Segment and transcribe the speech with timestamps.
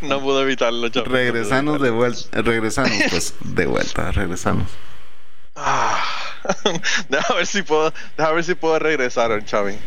[0.00, 1.10] no pude evitarlo, chaval.
[1.12, 2.42] Regresamos de vuelta.
[2.42, 4.68] Regresamos, pues, de vuelta, regresamos.
[5.56, 6.02] Ah,
[7.08, 9.78] deja ver si puedo, deja ver si puedo regresar, Chavi.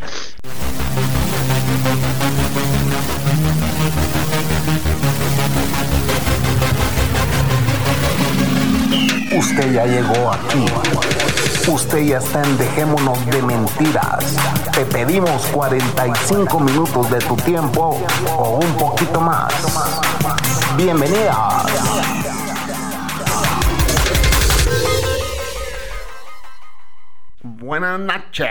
[9.37, 10.65] Usted ya llegó aquí.
[11.67, 14.37] Usted ya está en Dejémonos de Mentiras.
[14.73, 18.01] Te pedimos 45 minutos de tu tiempo
[18.37, 19.53] o un poquito más.
[20.77, 21.65] Bienvenidas.
[27.43, 28.47] Buenas noches.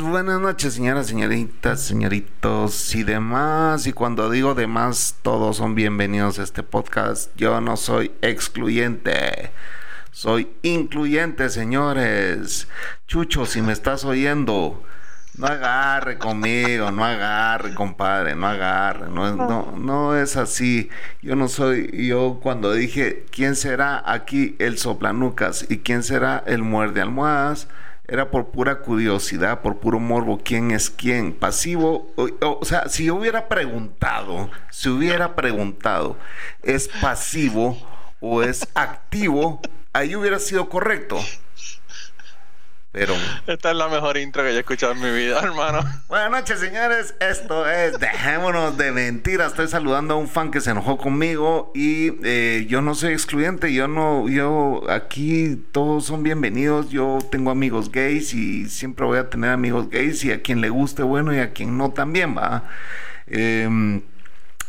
[0.00, 3.86] Buenas noches, señoras, señoritas, señoritos y demás.
[3.86, 7.30] Y cuando digo demás, todos son bienvenidos a este podcast.
[7.36, 9.50] Yo no soy excluyente.
[10.12, 12.68] Soy incluyente, señores.
[13.08, 14.84] Chucho, si me estás oyendo,
[15.38, 19.08] no agarre conmigo, no agarre, compadre, no agarre.
[19.08, 20.90] No, no, es así.
[21.22, 26.62] Yo no soy, yo cuando dije, ¿quién será aquí el soplanucas y quién será el
[26.62, 27.66] muerde almohadas?
[28.06, 33.14] era por pura curiosidad, por puro morbo, quién es quién, pasivo, o, sea, si yo
[33.14, 36.18] hubiera preguntado, si hubiera preguntado,
[36.62, 37.78] ¿es pasivo
[38.20, 39.62] o es activo?
[39.94, 41.18] Ahí hubiera sido correcto.
[42.92, 43.14] Pero.
[43.46, 45.80] Esta es la mejor intro que yo he escuchado en mi vida, hermano.
[46.08, 47.14] Buenas noches, señores.
[47.20, 49.52] Esto es Dejémonos de Mentiras.
[49.52, 53.72] Estoy saludando a un fan que se enojó conmigo y eh, yo no soy excluyente.
[53.74, 56.88] Yo no, yo aquí todos son bienvenidos.
[56.88, 60.70] Yo tengo amigos gays y siempre voy a tener amigos gays y a quien le
[60.70, 62.64] guste, bueno, y a quien no también, va.
[63.26, 64.02] Eh,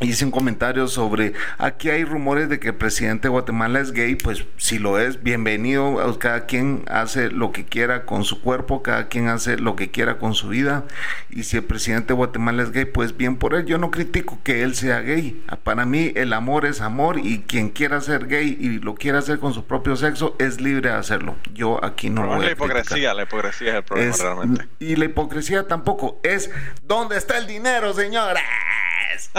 [0.04, 4.16] hice un comentario sobre aquí hay rumores de que el presidente de Guatemala es gay,
[4.16, 9.08] pues si lo es, bienvenido, cada quien hace lo que quiera con su cuerpo, cada
[9.08, 10.86] quien hace lo que quiera con su vida
[11.30, 14.40] y si el presidente de Guatemala es gay, pues bien por él, yo no critico
[14.44, 18.58] que él sea gay, para mí el amor es amor y quien quiera ser gay
[18.59, 22.24] y lo quiera hacer con su propio sexo es libre de hacerlo, yo aquí no
[22.24, 24.68] lo voy la hipocresía, la hipocresía es el problema realmente.
[24.80, 26.50] Y la hipocresía tampoco es
[26.84, 28.42] ¿dónde está el dinero, señora?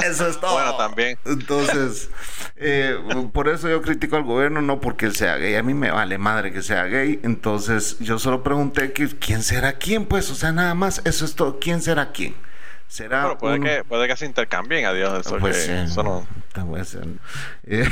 [0.02, 0.53] Eso es todo.
[0.54, 1.18] Bueno, también.
[1.24, 2.10] Entonces,
[2.56, 2.96] eh,
[3.32, 5.54] por eso yo critico al gobierno, no porque él sea gay.
[5.56, 7.20] A mí me vale madre que sea gay.
[7.22, 11.34] Entonces, yo solo pregunté que, quién será quién, pues, o sea, nada más, eso es
[11.34, 11.58] todo.
[11.58, 12.34] ¿Quién será quién?
[12.94, 15.26] Será puede, que, puede que se intercambien, adiós.
[15.26, 16.24] Eso, pues, que, eso no.
[17.64, 17.88] Eh,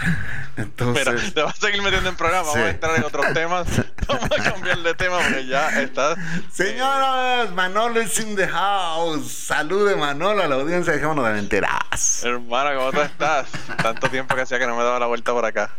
[0.56, 2.48] entonces, Pero te vas a seguir metiendo en programa.
[2.48, 3.68] Vamos a entrar en otros temas.
[4.08, 6.16] Vamos a cambiar de tema porque ya está.
[6.50, 9.30] Señoras, Manolo is in the house.
[9.30, 10.94] Salude, Manolo, a la audiencia.
[10.94, 12.24] Dejémonos de mentiras.
[12.24, 13.46] Hermano, ¿cómo tú estás?
[13.80, 15.70] Tanto tiempo que hacía que no me daba la vuelta por acá.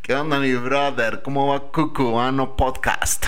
[0.00, 1.20] ¿Qué onda, mi brother?
[1.20, 3.26] ¿Cómo va Cucubano Podcast?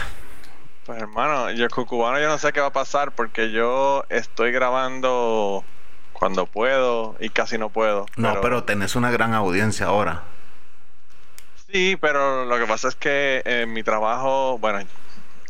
[0.91, 5.65] Pues hermano, yo cubano yo no sé qué va a pasar porque yo estoy grabando
[6.13, 8.07] cuando puedo y casi no puedo.
[8.17, 10.25] No, pero, tenés una gran audiencia ahora.
[11.71, 14.81] Sí, pero lo que pasa es que en mi trabajo, bueno,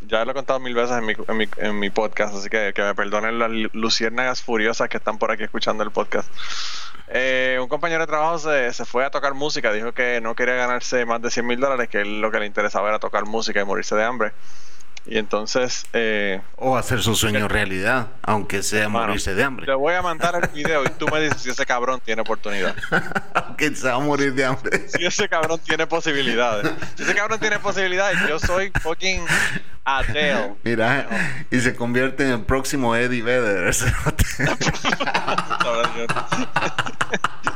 [0.01, 2.71] ya lo he contado mil veces en mi, en mi, en mi podcast, así que
[2.75, 6.31] que me perdonen las luciérnagas furiosas que están por aquí escuchando el podcast.
[7.07, 10.53] Eh, un compañero de trabajo se, se, fue a tocar música, dijo que no quería
[10.53, 13.65] ganarse más de 100 mil dólares, que lo que le interesaba era tocar música y
[13.65, 14.33] morirse de hambre.
[15.05, 15.85] Y entonces...
[15.93, 19.65] Eh, o hacer su sueño realidad, aunque sea morirse de hambre.
[19.65, 22.75] Te voy a mandar el video y tú me dices si ese cabrón tiene oportunidad.
[23.33, 24.87] aunque se va a morir de hambre.
[24.87, 26.71] Si ese cabrón tiene posibilidades.
[26.95, 29.23] Si ese cabrón tiene posibilidades, yo soy fucking
[29.83, 30.53] Adele.
[30.63, 31.07] Mira,
[31.49, 33.73] y se convierte en el próximo Eddie Vedder.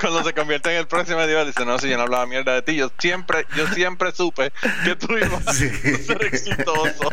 [0.00, 2.62] Cuando se convierte en el próximo Vedder, dice, no, si yo no hablaba mierda de
[2.62, 4.52] ti, yo siempre, yo siempre supe
[4.84, 7.10] que tú ibas a ser exitoso.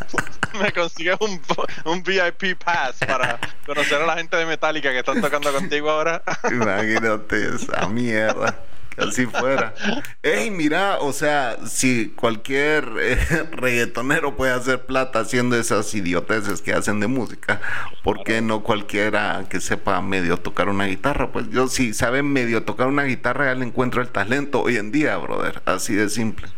[0.60, 1.40] Me consigues un,
[1.84, 6.22] un VIP pass para conocer a la gente de Metallica que están tocando contigo ahora.
[6.50, 8.54] Imagínate esa mierda
[8.96, 9.74] así fuera.
[10.22, 16.72] Ey, mira, o sea, si cualquier eh, reggaetonero puede hacer plata haciendo esas idioteces que
[16.72, 17.60] hacen de música,
[18.02, 21.32] ¿por qué no cualquiera que sepa medio tocar una guitarra?
[21.32, 24.92] Pues yo si sabe medio tocar una guitarra ya le encuentro el talento hoy en
[24.92, 26.48] día, brother, así de simple.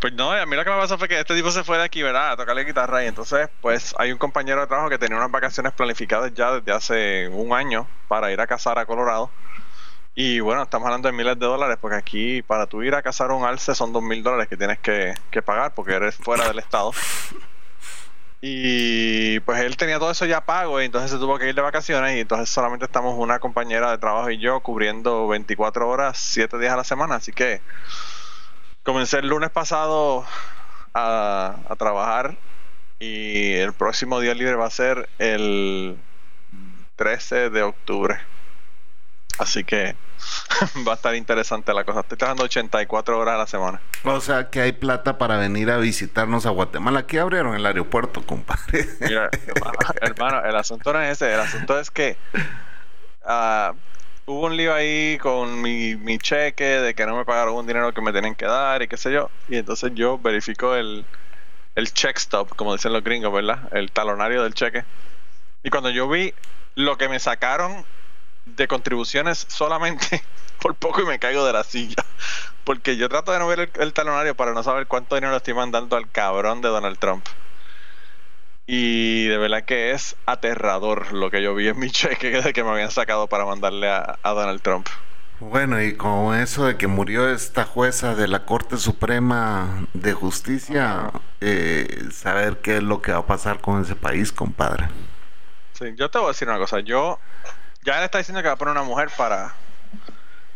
[0.00, 1.84] Pues no, a mí lo que me pasó fue que este tipo se fue de
[1.84, 2.32] aquí, ¿verdad?
[2.32, 5.72] A tocarle guitarra y entonces pues hay un compañero de trabajo que tenía unas vacaciones
[5.72, 9.30] planificadas ya desde hace un año para ir a cazar a Colorado
[10.14, 13.30] y bueno, estamos hablando de miles de dólares, porque aquí para tú ir a cazar
[13.30, 16.92] un alce son dos mil dólares que tienes que, pagar porque eres fuera del estado.
[18.44, 21.62] Y pues él tenía todo eso ya pago y entonces se tuvo que ir de
[21.62, 26.58] vacaciones y entonces solamente estamos una compañera de trabajo y yo cubriendo 24 horas, 7
[26.58, 27.14] días a la semana.
[27.14, 27.60] Así que
[28.82, 30.26] comencé el lunes pasado
[30.92, 32.36] a, a trabajar
[32.98, 35.96] Y el próximo día libre va a ser el
[36.96, 38.18] 13 de octubre.
[39.38, 39.96] Así que
[40.86, 42.00] va a estar interesante la cosa.
[42.00, 43.80] Estoy trabajando 84 horas a la semana.
[44.04, 47.00] O sea que hay plata para venir a visitarnos a Guatemala.
[47.00, 48.86] Aquí abrieron el aeropuerto, compadre.
[49.00, 49.30] Mira,
[50.00, 51.32] hermano, el asunto no es ese.
[51.32, 52.16] El asunto es que
[53.24, 53.72] ah,
[54.26, 57.92] hubo un lío ahí con mi, mi cheque de que no me pagaron un dinero
[57.92, 59.30] que me tienen que dar y qué sé yo.
[59.48, 61.04] Y entonces yo verifico el,
[61.74, 63.68] el check stop, como dicen los gringos, ¿verdad?
[63.72, 64.84] El talonario del cheque.
[65.62, 66.34] Y cuando yo vi
[66.74, 67.84] lo que me sacaron
[68.46, 70.22] de contribuciones solamente,
[70.60, 72.04] por poco y me caigo de la silla.
[72.64, 75.38] Porque yo trato de no ver el, el talonario para no saber cuánto dinero le
[75.38, 77.26] estoy mandando al cabrón de Donald Trump.
[78.66, 82.64] Y de verdad que es aterrador lo que yo vi en mi cheque de que
[82.64, 84.88] me habían sacado para mandarle a, a Donald Trump.
[85.40, 91.10] Bueno, y con eso de que murió esta jueza de la Corte Suprema de Justicia,
[91.40, 94.88] eh, saber qué es lo que va a pasar con ese país, compadre.
[95.72, 96.78] Sí, yo te voy a decir una cosa.
[96.78, 97.18] Yo
[97.82, 99.54] ya él está diciendo que va a poner una mujer para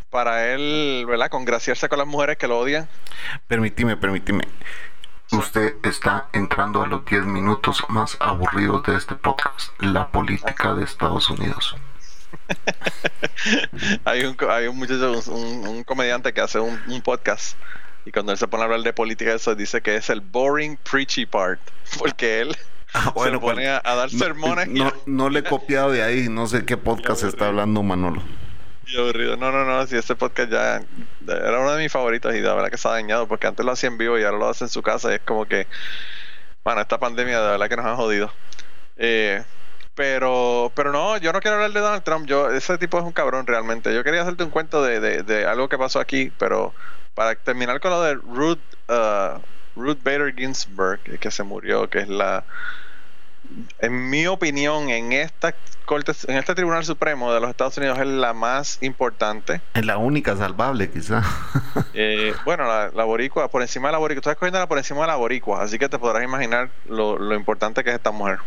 [0.09, 1.29] para él, ¿verdad?
[1.29, 2.87] Congraciarse con las mujeres que lo odian.
[3.47, 4.47] Permíteme, permíteme.
[5.31, 10.85] Usted está entrando a los 10 minutos más aburridos de este podcast, la política de
[10.85, 11.75] Estados Unidos.
[14.05, 17.57] hay un hay un muchacho, un, un comediante que hace un, un podcast
[18.05, 20.77] y cuando él se pone a hablar de política eso dice que es el boring
[20.77, 21.59] preachy part
[21.97, 22.57] porque él
[22.99, 26.29] Ah, se pone pues, a, a dar sermones No, no le he copiado de ahí,
[26.29, 28.23] no sé qué podcast está hablando Manolo.
[28.85, 29.35] y aburrido.
[29.37, 30.81] No, no, no, si este podcast ya
[31.27, 33.71] era uno de mis favoritos y la verdad que se ha dañado porque antes lo
[33.73, 35.67] hacía en vivo y ahora lo hace en su casa y es como que,
[36.63, 38.31] bueno, esta pandemia de verdad que nos ha jodido.
[38.97, 39.43] Eh,
[39.95, 42.27] pero, pero no, yo no quiero hablar de Donald Trump.
[42.27, 43.93] Yo, ese tipo es un cabrón realmente.
[43.93, 46.73] Yo quería hacerte un cuento de, de, de algo que pasó aquí, pero
[47.15, 48.59] para terminar con lo de Ruth,
[48.89, 49.39] uh,
[49.75, 52.45] Ruth Bader Ginsburg, que se murió, que es la,
[53.79, 55.55] en mi opinión, en esta
[55.85, 59.61] corte, en este Tribunal Supremo de los Estados Unidos es la más importante.
[59.73, 61.23] Es la única salvable, quizá.
[61.93, 65.07] Eh, bueno, la, la boricua, por encima de la boricua, estás escogiéndola por encima de
[65.07, 68.39] la boricua, así que te podrás imaginar lo, lo importante que es esta mujer.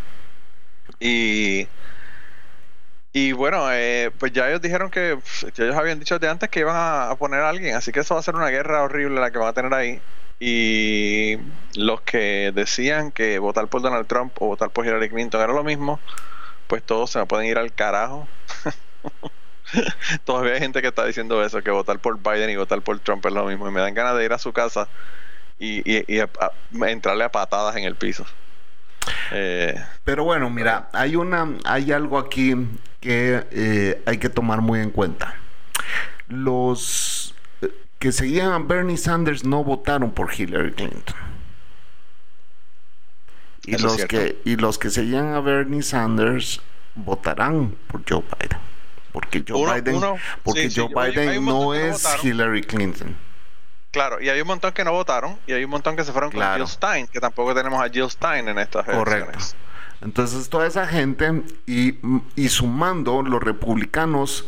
[0.98, 1.66] Y,
[3.12, 5.18] y bueno, eh, pues ya ellos dijeron que,
[5.54, 8.00] que ellos habían dicho de antes que iban a, a poner a alguien, así que
[8.00, 10.00] eso va a ser una guerra horrible la que van a tener ahí.
[10.42, 11.36] Y
[11.74, 15.62] los que decían que votar por Donald Trump o votar por Hillary Clinton era lo
[15.62, 16.00] mismo,
[16.66, 18.26] pues todos se me pueden ir al carajo.
[20.24, 23.24] Todavía hay gente que está diciendo eso, que votar por Biden y votar por Trump
[23.26, 23.68] es lo mismo.
[23.68, 24.88] Y me dan ganas de ir a su casa
[25.58, 28.24] y, y- y a- a- entrarle a patadas en el piso.
[29.32, 32.54] Eh, Pero bueno, mira, hay una, hay algo aquí
[33.00, 35.34] que eh, hay que tomar muy en cuenta.
[36.28, 37.09] Los
[38.00, 41.14] que seguían a Bernie Sanders no votaron por Hillary Clinton.
[43.66, 46.60] Y Eso los que y los que seguían a Bernie Sanders
[46.94, 48.58] votarán por Joe Biden.
[49.12, 52.04] Porque Joe Uno- Biden, uno- porque sí, sí, Joe hay- hay Biden no es.
[52.24, 53.16] Hillary Clinton.
[53.92, 56.30] claro, y hay un montón que no votaron y hay un montón que se fueron
[56.30, 56.58] Claro.
[56.58, 59.30] con Jill Stein, que tampoco tenemos a Jill Stein en estas Correcto.
[59.30, 59.56] elecciones.
[60.00, 61.98] Entonces toda esa gente y,
[62.36, 64.46] y sumando los republicanos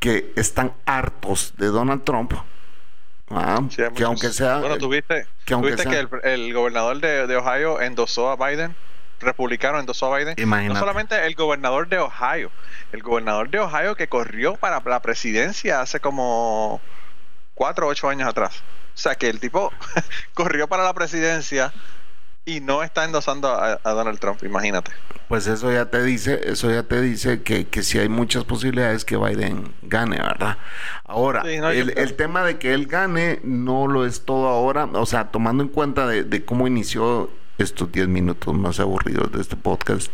[0.00, 2.32] que están hartos de Donald Trump,
[3.30, 3.60] ¿ah?
[3.70, 7.00] Sí, que muchos- aunque sea Bueno, tuviste que aunque tuviste sea- que el, el gobernador
[7.00, 8.76] de, de Ohio endosó a Biden,
[9.20, 10.34] republicano endosó a Biden.
[10.38, 10.74] Imagínate.
[10.74, 12.52] No solamente el gobernador de Ohio,
[12.92, 16.84] el gobernador de Ohio que corrió para la presidencia hace como
[17.54, 18.64] cuatro o ocho años atrás.
[18.96, 19.76] O sea que el tipo
[20.34, 21.72] corrió para la presidencia
[22.44, 24.92] y no está endosando a, a Donald Trump, imagínate.
[25.28, 29.04] pues eso ya te dice, eso ya te dice que, que sí hay muchas posibilidades
[29.04, 30.58] que Biden gane, ¿verdad?
[31.04, 34.48] Ahora, Sí, no, yo el, el tema de que él gane no lo es todo
[34.48, 39.32] ahora, o sea, tomando en cuenta de, de cómo inició estos 10 minutos más aburridos
[39.32, 40.12] de este podcast,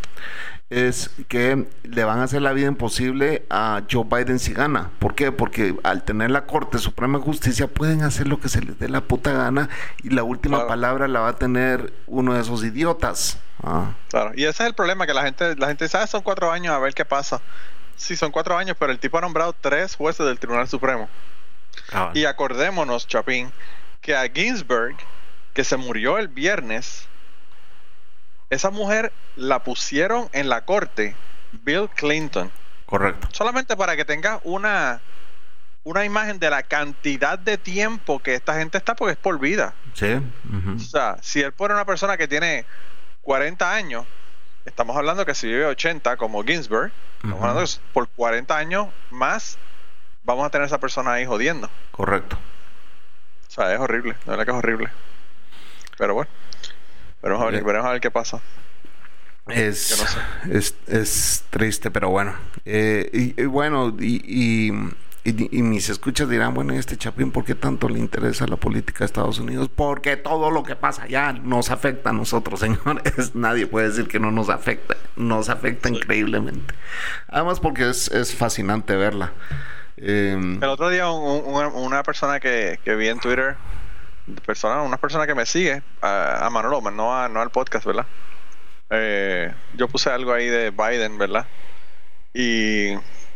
[0.70, 4.90] es que le van a hacer la vida imposible a Joe Biden si gana.
[5.00, 5.32] ¿Por qué?
[5.32, 8.88] Porque al tener la Corte Suprema de Justicia pueden hacer lo que se les dé
[8.88, 9.68] la puta gana
[10.02, 10.68] y la última Claro.
[10.68, 13.38] palabra la va a tener uno de esos idiotas.
[13.62, 13.90] Ah.
[14.08, 16.72] Claro, y ese es el problema, que la gente, la gente sabe son cuatro años
[16.72, 17.40] a ver qué pasa.
[17.96, 21.08] Sí, son cuatro años, pero el tipo ha nombrado tres jueces del Tribunal Supremo.
[22.14, 23.52] Y acordémonos, Chapín,
[24.00, 24.96] que a Ginsburg,
[25.52, 27.06] que se murió el viernes,
[28.50, 31.14] esa mujer la pusieron en la corte
[31.52, 32.50] Bill Clinton.
[32.84, 33.28] Correcto.
[33.30, 35.00] Solamente para que tengas una,
[35.84, 39.72] una imagen de la cantidad de tiempo que esta gente está, porque es por vida.
[39.94, 40.20] Sí.
[40.76, 42.66] O sea, si él pone una persona que tiene
[43.22, 44.04] 40 años,
[44.64, 46.90] estamos hablando que si vive 80 como Ginsburg,
[47.22, 49.56] estamos hablando que por 40 años más
[50.24, 51.70] vamos a tener a esa persona ahí jodiendo.
[51.92, 52.36] Correcto.
[53.46, 54.90] O sea, es horrible, de verdad que es horrible.
[55.96, 56.30] Pero bueno.
[57.22, 58.40] Veremos a ver, veremos a ver qué pasa.
[59.48, 60.58] Es, no sé.
[60.58, 62.34] es, es triste, pero bueno.
[62.64, 64.72] Eh, y, y bueno, y, y,
[65.24, 69.00] y- mis escuchas dirán, bueno, ¿y este Chapín por qué tanto le interesa la política
[69.00, 69.68] de Estados Unidos?
[69.74, 73.34] Porque todo lo que pasa allá nos afecta a nosotros, señores.
[73.34, 74.96] Nadie puede decir que no nos afecta.
[75.16, 76.74] Nos afecta increíblemente.
[77.28, 79.32] Además porque es, es fascinante verla.
[79.96, 83.56] Eh, El otro día un- un- una, una persona que, que vi en Twitter,
[84.32, 88.06] persona, una persona que me sigue, a, a Manolo, no, a- no al podcast, ¿verdad?
[88.90, 91.46] Eh, yo puse algo ahí de Biden, ¿verdad?
[92.34, 92.94] Y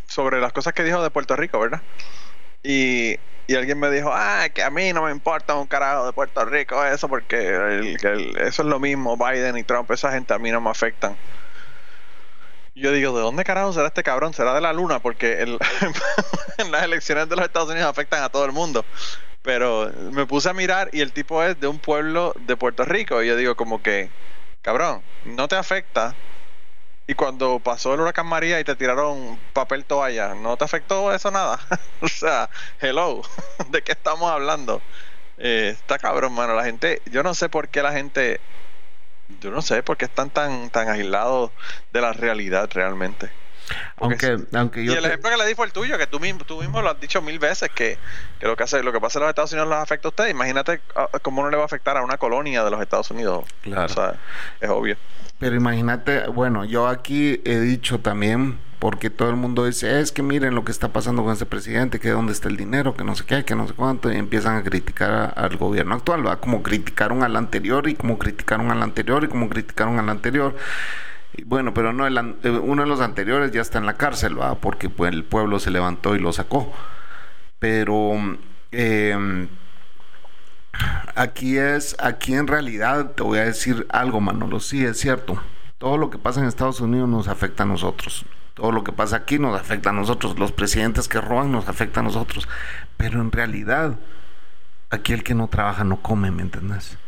[0.09, 1.83] sobre las cosas que dijo de Puerto Rico, ¿verdad?
[2.63, 6.13] Y, y alguien me dijo, ah, que a mí no me importa un carajo de
[6.13, 7.97] Puerto Rico eso, porque
[8.41, 11.17] eso es lo mismo, Biden y Trump, esa gente a mí no me afectan.
[12.77, 14.35] Yo digo, ¿de dónde carajo será este cabrón?
[14.35, 14.99] ¿Será de la luna?
[14.99, 15.47] Porque
[16.71, 18.85] las elecciones de los Estados Unidos afectan a todo el mundo.
[19.45, 23.23] Pero me puse a mirar y el tipo es de un pueblo de Puerto Rico.
[23.23, 24.15] Y yo digo como que,
[24.63, 26.21] cabrón, no te afecta.
[27.07, 31.31] Y cuando pasó el huracán María y te tiraron papel toalla, ¿no te afectó eso
[31.31, 31.61] nada?
[32.01, 33.23] o sea, hello,
[33.71, 34.87] ¿de qué estamos hablando?
[35.37, 36.55] Eh, está cabrón, mano.
[36.55, 38.47] La gente, yo no sé por qué la gente,
[39.29, 41.53] yo no sé por qué están tan, tan aislados
[41.91, 43.35] de la realidad realmente.
[43.97, 46.21] Porque aunque, aunque y el te- ejemplo que le di fue el tuyo, que tú
[46.21, 47.99] mismo, tú mismo lo has dicho mil veces, que,
[48.41, 50.31] que lo que hace, lo que pasa en los Estados Unidos los afecta a ustedes.
[50.31, 53.45] Imagínate ah, cómo no le va a afectar a una colonia de los Estados Unidos.
[53.63, 53.87] Claro.
[53.87, 54.15] O sea,
[54.61, 54.97] es obvio.
[55.39, 60.23] Pero imagínate, bueno, yo aquí he dicho también, porque todo el mundo dice, es que
[60.23, 63.17] miren lo que está pasando con este presidente, que dónde está el dinero, que no
[63.17, 66.39] sé qué, que no sé cuánto, y empiezan a criticar a- al gobierno actual, ¿verdad?
[66.39, 70.55] Como criticaron al anterior, y como criticaron al anterior, y como criticaron al anterior.
[71.47, 74.55] Bueno, pero no, el eh, uno de los anteriores ya está en la cárcel, ¿va?
[74.57, 76.73] Porque pues, el pueblo se levantó y lo sacó.
[77.59, 78.13] Pero...
[78.71, 79.49] em,
[81.15, 84.59] Aquí es, aquí en realidad te voy a decir algo, Manolo.
[84.59, 85.41] Sí, es cierto.
[85.79, 88.25] Todo lo que pasa en Estados Unidos nos afecta a nosotros.
[88.55, 90.37] Todo lo que pasa aquí nos afecta a nosotros.
[90.39, 92.49] Los presidentes que roban nos afecta a nosotros.
[92.97, 93.95] Pero en realidad,
[94.91, 96.99] aquí el que no trabaja no come, ¿me entendés?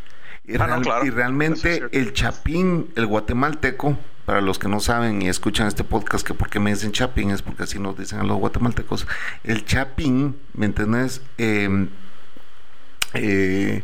[0.44, 1.04] Y, Ah, no, real- claro.
[1.04, 5.68] y Eso es realmente el chapín, el guatemalteco, para los que no saben y escuchan
[5.68, 8.36] este podcast, que por qué me dicen chapín es porque así nos dicen a los
[8.38, 9.06] guatemaltecos.
[9.44, 11.22] El chapín, ¿me entendés?
[11.38, 11.88] Eh,
[13.14, 13.82] eh,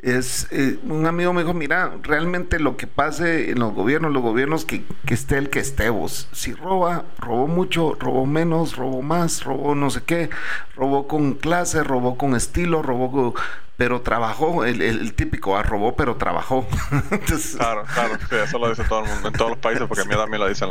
[0.00, 4.22] es eh, un amigo me dijo, mira, realmente lo que pase en los gobiernos, los
[4.22, 6.28] gobiernos que, que esté el que esté vos.
[6.32, 10.28] Si roba, robó mucho, robó menos, robó más, robó no sé qué,
[10.76, 13.42] robó con clase, robó con estilo, robó con-
[13.76, 16.66] pero trabajó, el, el- el típico, ah, robó pero trabajó.
[17.10, 18.14] Entonces, Claro, claro.
[18.30, 20.40] Sí, eso lo dice todo el mundo, en todos los países, porque a mí también
[20.40, 20.70] lo dicen.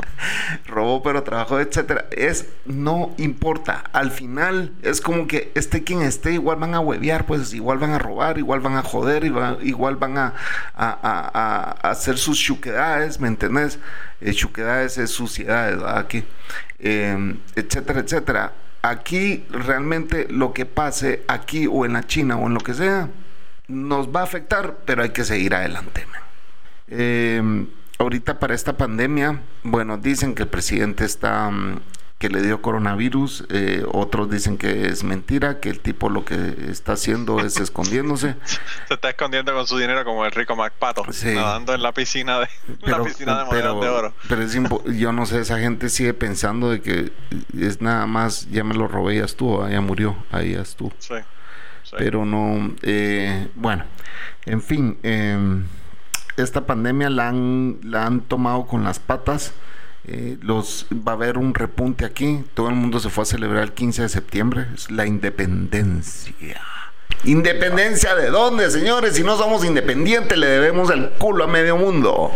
[0.65, 2.05] robó pero trabajó, etcétera.
[2.11, 3.83] Es no importa.
[3.91, 7.91] Al final es como que esté quien esté, igual van a huevear, pues igual van
[7.91, 10.33] a robar, igual van a joder, igual, igual van a,
[10.73, 13.79] a- a- a- a hacer sus chuquedades, ¿me entendés?
[14.21, 15.97] Eh, chuquedades es suciedades, ¿verdad?
[15.97, 16.23] Aquí,
[16.79, 18.51] Eh, etcétera, etcétera.
[18.83, 23.09] Aquí realmente lo que pase aquí o en la China o en lo que sea,
[23.67, 26.05] nos va a afectar, pero hay que seguir adelante.
[26.89, 27.65] Eh,
[27.97, 31.79] ahorita para esta pandemia, bueno, dicen que el presidente está, mm,
[32.23, 36.55] que le dio coronavirus, eh, otros dicen que es mentira, que el tipo lo que
[36.69, 38.35] está haciendo es escondiéndose.
[38.87, 41.33] Se está escondiendo con su dinero como el rico MacPato, Sí.
[41.35, 42.47] nadando en la piscina de,
[42.89, 44.13] la piscina de monedas de oro.
[44.29, 47.11] pero es impo- yo no sé, esa gente sigue pensando de que
[47.59, 50.93] es nada más, ya me lo robé, ya estuvo, ah, ya murió, ahí ya estuvo.
[50.99, 51.15] Sí.
[51.83, 51.95] sí.
[51.97, 53.83] pero no, eh, bueno,
[54.45, 55.61] en fin, eh,
[56.37, 59.51] esta pandemia la han, la han tomado con las patas.
[60.05, 62.43] Eh, los va a haber un repunte aquí.
[62.53, 64.67] Todo el mundo se fue a celebrar el 15 de septiembre.
[64.73, 66.61] Es la independencia.
[67.23, 69.15] ¿Independencia de dónde, señores?
[69.15, 72.31] Si no somos independientes, le debemos el culo a medio mundo.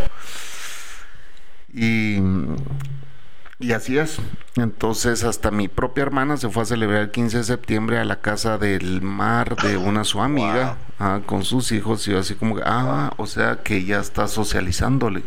[1.73, 2.19] Y,
[3.59, 4.17] y así es.
[4.55, 8.21] Entonces, hasta mi propia hermana se fue a celebrar el 15 de septiembre a la
[8.21, 12.07] casa del mar de una su amiga ah, con sus hijos.
[12.07, 15.21] Y yo así como que, ah, o sea que ya está socializándole.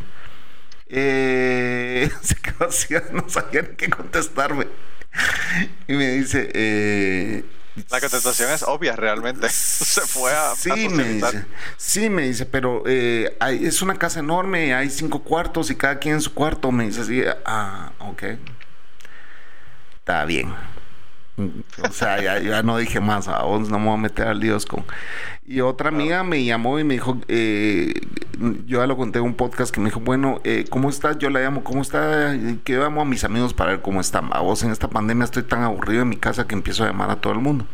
[0.90, 4.66] Eh, se quedó así, no sabía ni qué contestarme.
[5.88, 7.44] Y me dice, eh,
[7.90, 9.48] La contestación es obvia realmente.
[9.50, 11.44] Se fue a, a Sí, me dice.
[11.76, 15.98] Sí, me dice, pero eh, hay- es una casa enorme, hay cinco cuartos y cada
[15.98, 16.70] quien en su cuarto.
[16.72, 18.22] Me dice así, ah, ok.
[19.98, 20.54] Está bien.
[21.88, 24.40] O sea, ya, ya no dije más, a vos no me voy a meter al
[24.40, 24.84] líos con...
[25.46, 27.92] Y otra amiga me llamó y me dijo, eh,
[28.66, 31.18] yo ya lo conté en un podcast que me dijo, bueno, eh, ¿cómo estás?
[31.18, 32.36] Yo la llamo, ¿cómo está?
[32.64, 34.30] Que llamo a mis amigos para ver cómo están.
[34.32, 37.10] A vos en esta pandemia estoy tan aburrido en mi casa que empiezo a llamar
[37.10, 37.66] a todo el mundo.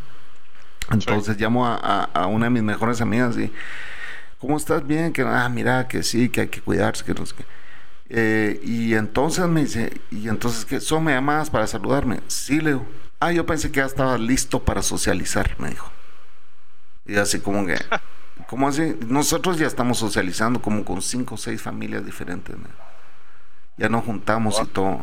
[0.90, 3.52] Entonces llamo a, a- a una de mis mejores amigas y
[4.38, 4.86] ¿cómo estás?
[4.86, 7.44] Bien, que, ah, mira, que sí, que hay que cuidarse, que no sé qué.
[8.08, 10.80] Eh, y entonces me dice, ¿y entonces qué?
[10.80, 12.20] ¿Son me llamadas para saludarme?
[12.28, 12.86] Sí, Leo.
[13.18, 15.90] Ah, yo pensé que ya estaba listo para socializar, me dijo.
[17.06, 17.76] Y así como que,
[18.48, 18.96] ¿cómo así?
[19.06, 22.56] Nosotros ya estamos socializando como con cinco o seis familias diferentes.
[22.56, 22.68] ¿no?
[23.78, 25.00] Ya nos juntamos y todo.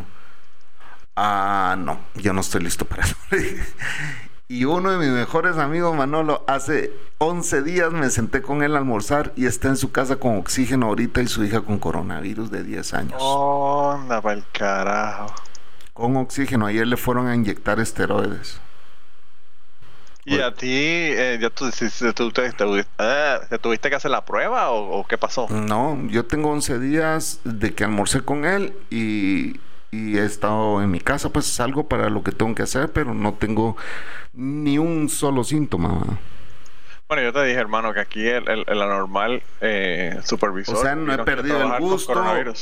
[1.15, 3.15] Ah, no, yo no estoy listo para eso.
[4.47, 8.79] y uno de mis mejores amigos, Manolo, hace 11 días me senté con él a
[8.79, 12.63] almorzar y está en su casa con oxígeno ahorita y su hija con coronavirus de
[12.63, 13.21] 10 años.
[13.21, 15.33] Onda para el carajo.
[15.93, 18.59] Con oxígeno, ayer le fueron a inyectar esteroides.
[20.25, 22.85] ¿Y a ti, eh, ya tú, si- si tú- te, te-
[23.49, 25.47] ¿te tuviste que hacer la prueba o, o qué pasó?
[25.49, 29.59] No, yo tengo 11 días de que almorcé con él y,
[29.91, 33.13] y he estado en mi casa, pues salgo para lo que tengo que hacer, pero
[33.13, 33.75] no tengo
[34.33, 36.19] ni un solo síntoma.
[37.13, 40.75] Bueno, yo te dije, hermano, que aquí el, el, el anormal eh, supervisor.
[40.75, 42.15] O sea, no he perdido el gusto,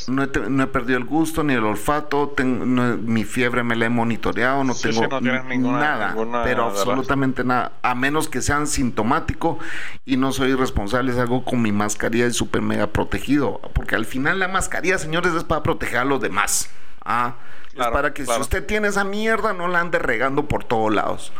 [0.09, 3.63] no he, te- no he perdido el gusto ni el olfato, ten- no mi fiebre
[3.63, 7.71] me la he monitoreado, no Sí, tengo sí, no ninguna- nada, ninguna pero absolutamente nada,
[7.81, 9.57] a menos que sean sintomático
[10.03, 14.37] y no soy responsable, salgo con mi mascarilla y súper mega protegido, porque al final
[14.39, 16.69] la mascarilla, señores, es para proteger a los demás.
[17.05, 17.35] Ah,
[17.73, 18.39] es para que claro.
[18.39, 21.31] si usted tiene esa mierda, no la ande regando por todos lados.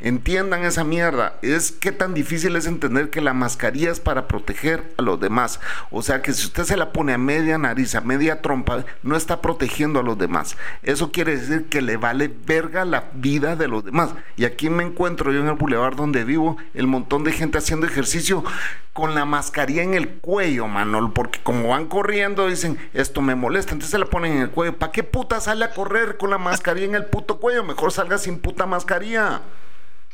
[0.00, 1.34] Entiendan esa mierda.
[1.42, 5.60] Es que tan difícil es entender que la mascarilla es para proteger a los demás.
[5.90, 9.16] O sea que si usted se la pone a media nariz, a media trompa, no
[9.16, 10.56] está protegiendo a los demás.
[10.82, 14.14] Eso quiere decir que le vale verga la vida de los demás.
[14.36, 17.86] Y aquí me encuentro yo en el bulevar donde vivo, el montón de gente haciendo
[17.86, 18.44] ejercicio
[18.92, 23.72] con la mascarilla en el cuello, Manol, porque como van corriendo dicen, esto me molesta,
[23.72, 24.76] entonces se la ponen en el cuello.
[24.78, 27.64] ¿Para qué puta sale a correr con la mascarilla en el puto cuello?
[27.64, 29.40] Mejor salga sin puta mascarilla.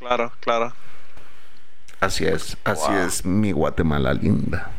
[0.00, 0.73] Claro, claro.
[2.00, 3.07] Así es, así Wow.
[3.07, 4.71] es mi Guatemala linda.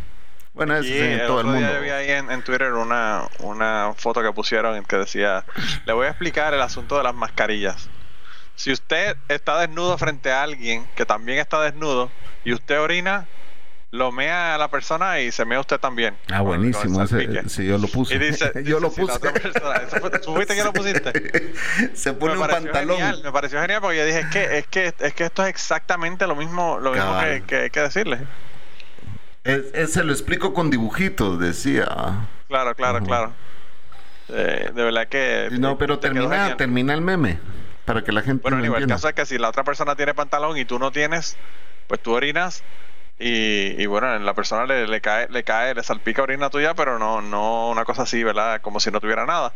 [0.54, 0.86] Bueno, es
[1.28, 1.74] todo el mundo.
[1.74, 5.46] yo vi ahí en, en Twitter una, una foto que pusieron en que decía,
[5.86, 7.90] le voy a explicar el asunto de las mascarillas.
[8.56, 12.12] Si usted está desnudo frente a alguien que también está desnudo
[12.44, 13.28] y usted orina,
[13.92, 16.16] lo mea a la persona y se mea usted también.
[16.32, 17.04] Ah, buenísimo.
[17.04, 18.16] ese- sí, yo lo puse.
[18.16, 19.14] Y dice, yo dice, lo si puse.
[19.14, 21.54] otra persona- ¿eso fue- ¿tú fuiste que lo pusiste?
[21.94, 22.98] Se pone me un pantalón.
[22.98, 25.50] genial, me pareció genial porque yo dije, es que, es que, es que esto es
[25.50, 28.20] exactamente lo mismo, lo mismo que, que hay que decirle.
[29.44, 31.86] Es- es- se lo explico con dibujitos, decía.
[32.48, 33.34] Claro, claro, claro.
[34.30, 35.50] Eh, de verdad que...
[35.52, 37.40] No, pero te termina, termina el meme.
[37.84, 40.14] Para que la gente Bueno, Aníbal, el caso es que si la otra persona tiene
[40.14, 41.36] pantalón y tú no tienes,
[41.88, 42.64] pues tú orinas
[43.22, 46.98] y, y bueno, la persona le, le cae, le cae, le salpica orina tuya, pero
[47.00, 48.62] no, no una cosa así, ¿verdad?
[48.62, 49.54] Como si no tuviera nada.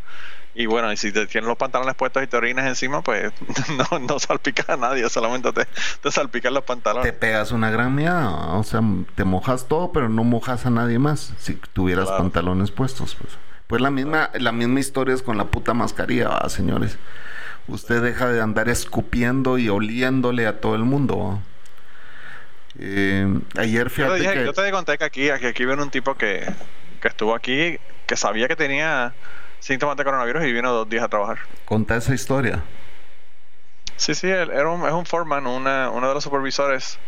[0.58, 3.34] Y bueno, y si te tienes los pantalones puestos y te orinas encima, pues
[3.92, 5.68] no, no salpica a nadie, solamente te,
[6.02, 7.12] te salpican los te pantalones.
[7.14, 8.54] pegas una gran miada.
[8.54, 8.82] O sea,
[9.16, 11.34] te mojas todo, pero no mojas a nadie más.
[11.40, 12.24] Si tuvieras Claro.
[12.24, 13.34] pantalones puestos, pues.
[13.68, 16.98] Pues la misma, la misma historia es con la puta mascarilla, ¿va, señores.
[17.68, 21.18] Usted deja de andar escupiendo y oliéndole a todo el mundo.
[21.18, 21.40] ¿va?
[22.80, 25.90] Eh, ayer Yo te, fíjate dije- que yo te conté que aquí, aquí viene un
[25.92, 26.46] tipo que,
[27.02, 29.14] que estuvo aquí, que sabía que tenía
[29.60, 31.40] síntomas de coronavirus y vino dos días a trabajar.
[31.66, 32.64] conté esa historia.
[33.96, 37.00] Sí, sí, él era un, es un foreman, una, uno de los supervisores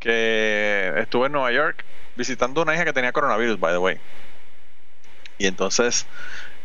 [0.00, 1.84] que estuvo en Nueva York
[2.16, 4.00] visitando una hija que tenía coronavirus, by the way.
[5.38, 6.06] Y entonces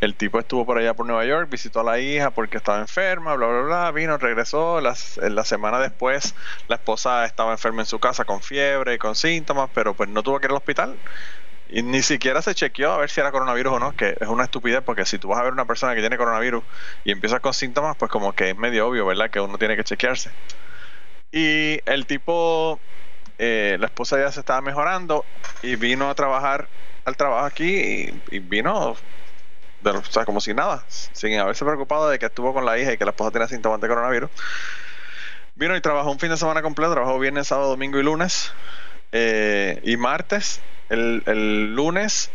[0.01, 3.35] el tipo estuvo por allá por Nueva York, visitó a la hija porque estaba enferma,
[3.35, 4.81] bla, bla, bla, vino, regresó.
[4.81, 6.35] Las, la semana después
[6.67, 10.23] la esposa estaba enferma en su casa con fiebre y con síntomas, pero pues no
[10.23, 11.01] tuvo que ir al hospital.
[11.67, 14.45] Y ni siquiera se chequeó a ver si era coronavirus o no, que es una
[14.45, 16.63] estupidez porque si tú vas a ver una persona que tiene coronavirus
[17.03, 19.29] y empieza con síntomas, pues como que es medio obvio, ¿verdad?
[19.29, 20.31] Que uno tiene que chequearse.
[21.31, 22.81] Y el tipo,
[23.37, 25.25] eh, la esposa ya se estaba mejorando
[25.63, 26.69] y vino a trabajar
[27.05, 28.95] al trabajo aquí y vino,
[29.83, 32.97] o sea, como si nada, sin haberse preocupado de que estuvo con la hija y
[32.97, 34.29] que la esposa tenía síntomas de coronavirus.
[35.55, 38.53] Vino y trabajó un fin de semana completo, trabajó viernes, sábado, domingo y lunes.
[39.11, 42.31] eh, y martes, el, el lunes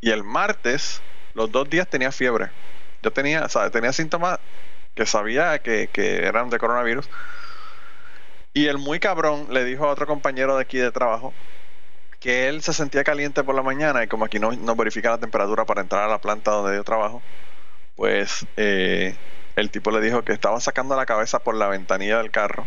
[0.00, 1.02] y el martes,
[1.34, 2.50] los dos días tenía fiebre.
[3.02, 4.40] Yo tenía, o sea, tenía síntomas
[4.94, 7.08] que sabía que, que eran de coronavirus.
[8.52, 11.34] Y el muy cabrón le dijo a otro compañero de aquí de trabajo
[12.24, 15.18] que él se sentía caliente por la mañana y como aquí no, no verifica la
[15.18, 17.20] temperatura para entrar a la planta donde yo trabajo,
[17.96, 19.14] pues eh,
[19.56, 22.64] el tipo le dijo que estaba sacando la cabeza por la ventanilla del carro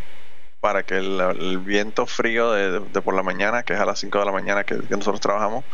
[0.62, 4.20] para que el, viento frío de, de por la mañana, que es a las 5
[4.20, 5.66] de la mañana que, nosotros trabajamos,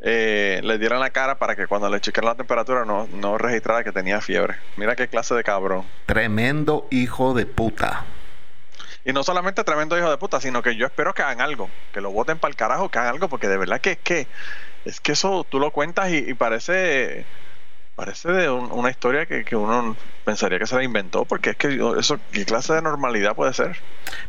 [0.00, 3.38] eh, le diera en la cara para que cuando le chequearan la temperatura no, no
[3.38, 4.56] registrara que tenía fiebre.
[4.76, 5.86] Mira qué clase de cabrón.
[6.04, 8.04] Tremendo hijo de puta.
[9.08, 12.02] Y no solamente tremendo hijo de puta, sino que yo espero que hagan algo, que
[12.02, 14.26] lo voten para el carajo, que hagan algo, porque de verdad que es que,
[14.84, 17.24] es que eso tú lo cuentas y, parece
[17.96, 22.20] parece de una historia que, uno pensaría que se la inventó, porque es que eso,
[22.32, 23.78] ¿qué clase de normalidad puede ser?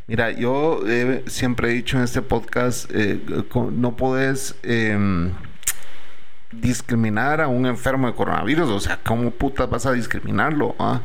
[0.08, 0.82] Mira, yo
[1.28, 3.20] siempre he dicho en este podcast, eh,
[3.54, 4.56] no puedes...
[4.64, 5.34] Em,
[6.52, 10.76] discriminar a un enfermo de coronavirus, o sea, ¿cómo putas vas a discriminarlo?
[10.80, 11.02] Ah?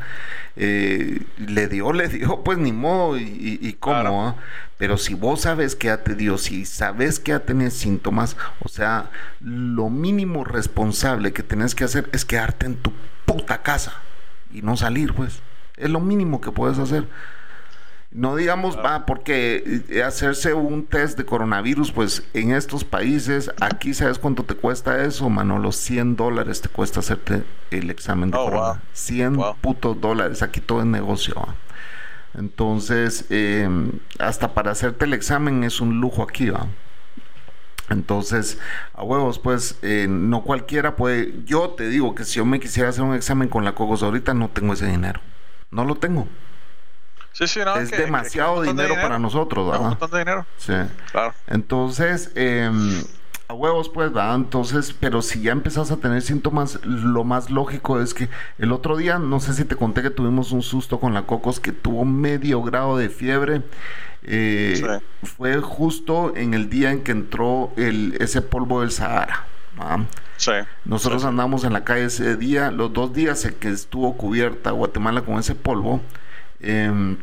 [0.55, 4.35] Eh, le dio, le dio, pues ni modo, y, y cómo, ah?
[4.77, 8.69] pero si vos sabes que ya te dio, si sabes que ya tenés síntomas, o
[8.69, 12.91] sea, lo mínimo responsable que tenés que hacer es quedarte en tu
[13.25, 13.93] puta casa
[14.51, 15.41] y no salir, pues,
[15.77, 17.07] es lo mínimo que puedes hacer.
[18.15, 23.93] No digamos, va, porque eh, hacerse un test de coronavirus, pues en estos países, aquí
[23.93, 28.37] sabes cuánto te cuesta eso, mano, los 100 dólares te cuesta hacerte el examen de
[28.37, 31.35] oh, 100 putos dólares, aquí todo es negocio.
[32.35, 36.67] Entonces, em, hasta para hacerte el examen es un lujo aquí, va.
[37.89, 38.59] Entonces,
[38.93, 41.33] a huevos, pues, eh, no cualquiera puede.
[41.43, 44.33] Yo te digo que si yo me quisiera hacer un examen con la Cocos ahorita,
[44.33, 45.19] no tengo ese dinero.
[45.69, 46.29] No lo tengo
[47.39, 49.97] es demasiado dinero, para nosotros, ¿verdad?
[50.01, 50.45] Un dinero.
[50.57, 50.73] Sí.
[51.11, 51.33] Claro.
[51.47, 53.03] Entonces, em,
[53.47, 54.35] a huevos, pues, ¿verdad?
[54.35, 58.97] Entonces, pero si ya empezás a tener síntomas, lo más lógico es que el otro
[58.97, 62.05] día, no sé si te conté que tuvimos un susto con la Cocos que tuvo
[62.05, 63.61] medio grado de fiebre.
[64.23, 64.81] Eh,
[65.21, 69.45] fue justo en el día en que entró el, ese polvo del Sahara.
[70.37, 70.51] Sí,
[70.83, 75.21] Nosotros andamos en la calle ese día, los dos días en que estuvo cubierta Guatemala
[75.21, 76.01] con ese polvo.
[76.59, 77.17] Em,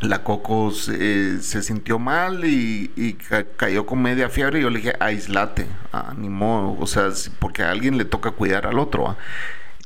[0.00, 3.16] la Coco se, sintió mal y,
[3.56, 7.62] cayó con media fiebre y yo le dije, aislate, ah, ni modo, o sea, porque
[7.62, 9.08] a alguien le toca cuidar al otro.
[9.08, 9.16] Ah".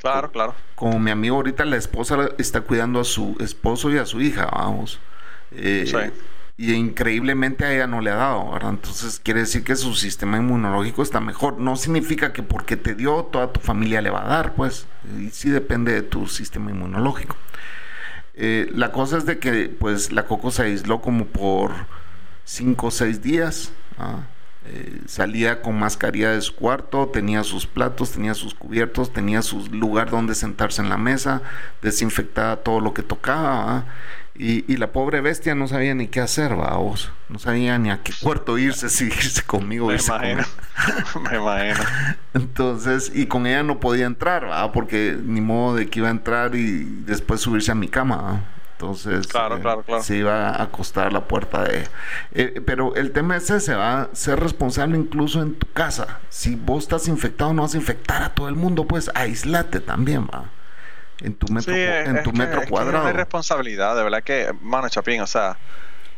[0.01, 0.55] Claro, claro.
[0.75, 4.47] Como mi amigo ahorita, la esposa está cuidando a su esposo y a su hija,
[4.47, 5.01] vamos.
[5.51, 6.13] Eh,
[6.57, 8.71] y increíblemente a ella no le ha dado, ¿verdad?
[8.71, 11.59] Entonces quiere decir que su sistema inmunológico está mejor.
[11.59, 14.87] No significa que porque te dio, toda tu familia le va a dar, pues.
[15.21, 17.37] Y sí depende de tu sistema inmunológico.
[18.41, 21.73] Eh, la cosa es de que pues la Coco se aisló como por
[22.45, 23.73] cinco o seis días.
[23.99, 24.21] ¿ah?
[24.67, 29.67] Eh, salía con mascarilla de su cuarto, tenía sus platos, tenía sus cubiertos, tenía su
[29.73, 31.43] lugar donde sentarse en la mesa,
[31.83, 33.79] desinfectaba todo lo que tocaba.
[33.79, 33.85] ¿ah?
[34.41, 37.11] Y, la pobre bestia no sabía ni qué hacer, vamos.
[37.29, 39.89] No sabía ni a qué cuarto irse, si irse conmigo.
[39.89, 40.45] Me imagino.
[41.31, 41.85] Me imagino.
[42.35, 44.71] Entonces, y con ella no podía entrar, ¿va?
[44.71, 48.45] Porque ni modo de que iba a entrar y después subirse a mi cama.
[48.75, 50.05] Entonces, claro, eh, claro, claro.
[50.05, 51.89] se iba a acostar la puerta de...
[52.31, 56.21] Eh, pero el tema es ese, va a ser responsable incluso en tu casa.
[56.29, 60.29] Si vos estás infectado, no vas a infectar a todo el mundo, pues aislate también,
[60.33, 60.45] va
[61.21, 63.09] en tu metro, en tu metro cuadrado.
[63.09, 65.57] Es responsabilidad, de verdad que, mano Chapín, o sea,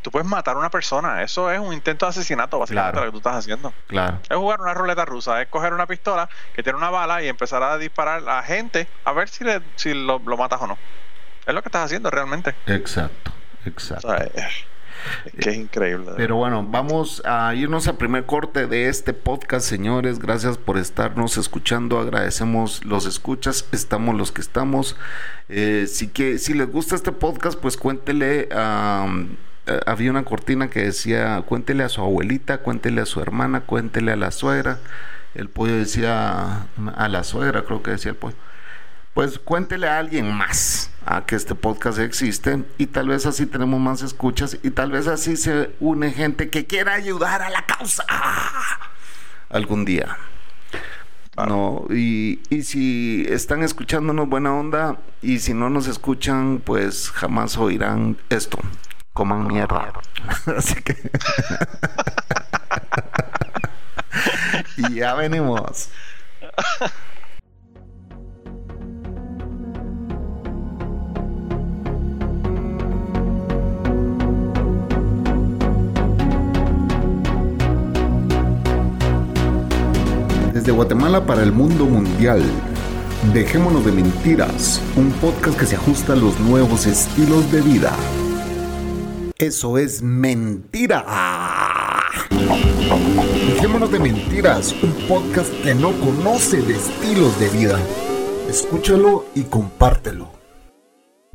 [0.03, 1.23] tú puedes matar a una persona.
[1.23, 3.73] Eso es un intento de asesinato, básicamente, lo que tú estás haciendo.
[3.87, 4.19] Claro.
[4.29, 7.63] Es jugar una ruleta rusa, es coger una pistola que tiene una bala y empezar
[7.63, 10.79] a disparar a gente a ver si, le, si lo, matas o no.
[11.47, 12.55] Es lo que estás haciendo realmente.
[12.67, 13.33] Exacto,
[13.65, 14.15] exacto.
[14.17, 14.70] que
[15.37, 16.13] es increíble.
[16.17, 20.19] Pero bueno, vamos a irnos al primer corte de este podcast, señores.
[20.19, 21.99] Gracias por estarnos escuchando.
[21.99, 23.67] Agradecemos los escuchas.
[23.73, 24.97] Estamos los que estamos.
[25.49, 29.07] Eh, si, que, si les gusta este podcast, pues cuéntele a...
[29.67, 34.13] Eh, había una cortina que decía, cuéntele a su abuelita, cuéntele a su hermana, cuéntele
[34.13, 34.79] a la suegra.
[35.35, 38.37] El pollo decía, a la suegra creo que decía el pollo
[39.15, 43.81] pues cuéntele a alguien más a que este podcast existe y tal vez así tenemos
[43.81, 48.05] más escuchas y tal vez así se une gente que quiera ayudar a la causa
[49.49, 50.17] algún día.
[51.37, 57.57] No, y, y si están escuchándonos buena onda y si no nos escuchan, pues jamás
[57.59, 58.59] oirán esto.
[59.13, 59.93] Coman mierda.
[60.57, 60.97] Así que.
[64.77, 65.89] y ya venimos.
[80.61, 82.43] Desde Guatemala para el mundo mundial.
[83.33, 87.97] Dejémonos de mentiras, un podcast que se ajusta a los nuevos estilos de vida.
[89.39, 91.07] Eso es mentira.
[93.55, 97.79] Dejémonos de mentiras, un podcast que no conoce de estilos de vida.
[98.47, 100.40] Escúchalo y compártelo.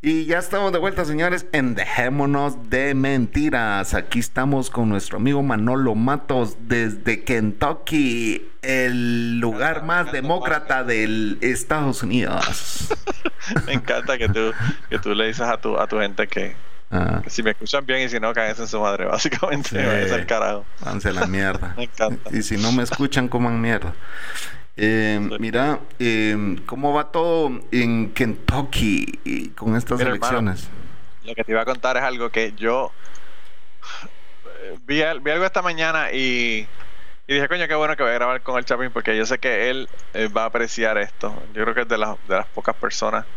[0.08, 3.96] Y ya estamos de vuelta, señores, en Dejémonos de Mentiras.
[3.96, 12.04] Aquí estamos con nuestro amigo Manolo Matos desde Kentucky, el lugar más demócrata del Estados
[12.04, 12.88] Unidos.
[13.66, 14.52] Me encanta que tú,
[14.92, 16.56] que tú le dices a tu, a tu gente que,
[16.92, 19.06] Ah, Si me escuchan bien y si no, cáguense en su madre.
[19.12, 19.78] Básicamente, Sí.
[20.06, 20.66] es el carajo.
[20.82, 21.74] váyanse la mierda.
[21.78, 22.30] Me encanta.
[22.32, 23.92] Y si no me escuchan, coman mierda.
[24.78, 30.40] Eh, mira, eh, ¿cómo va todo en Kentucky con estas Mira, hermano.
[30.42, 30.70] elecciones?
[31.22, 32.96] Lo que te iba a contar es algo que yo
[34.62, 36.72] eh, vi, al- vi algo esta mañana y,
[37.28, 39.40] y dije, coño, qué bueno que voy a grabar con el Chapin porque yo sé
[39.40, 41.46] que él eh, va a apreciar esto.
[41.50, 43.28] Yo creo que es de las, de las pocas personas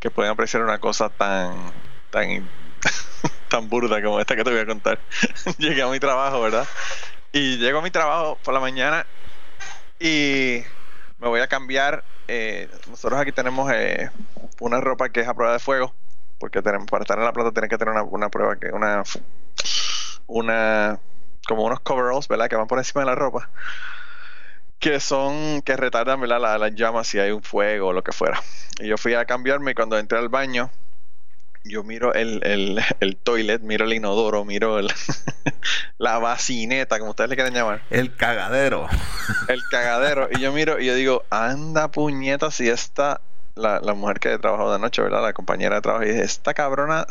[0.00, 1.72] que pueden apreciar una cosa tan
[2.10, 2.50] tan
[3.48, 5.04] tan burda como esta que te voy a contar.
[5.58, 6.68] Llegué a mi trabajo, ¿verdad?
[7.32, 9.06] Y llego a mi trabajo por la mañana
[10.04, 10.62] y
[11.18, 12.04] me voy a cambiar.
[12.28, 14.10] eh, nosotros aquí tenemos eh,
[14.60, 15.94] una ropa que es a prueba de fuego,
[16.38, 19.02] porque tenemos, para estar en la plata tienen que tener una, prueba que una
[20.26, 21.00] una
[21.46, 22.48] como unos coveralls, ¿verdad?
[22.48, 23.50] Que van por encima de la ropa.
[24.78, 26.40] Que son, que retardan, ¿verdad?
[26.40, 28.40] la- Las llamas si hay un fuego o lo que fuera.
[28.80, 30.70] Y yo fui a cambiarme y cuando entré al baño,
[31.64, 34.92] yo miro el, el, el toilet, miro el inodoro, miro el,
[35.98, 38.86] la bacineta, como ustedes le quieren llamar El cagadero.
[39.48, 40.28] el cagadero.
[40.30, 43.20] Y yo miro y yo digo, anda puñeta, si esta,
[43.54, 45.22] la, la mujer que trabajó de noche, ¿verdad?
[45.22, 47.06] La compañera de trabajo, y dije, esta cabrona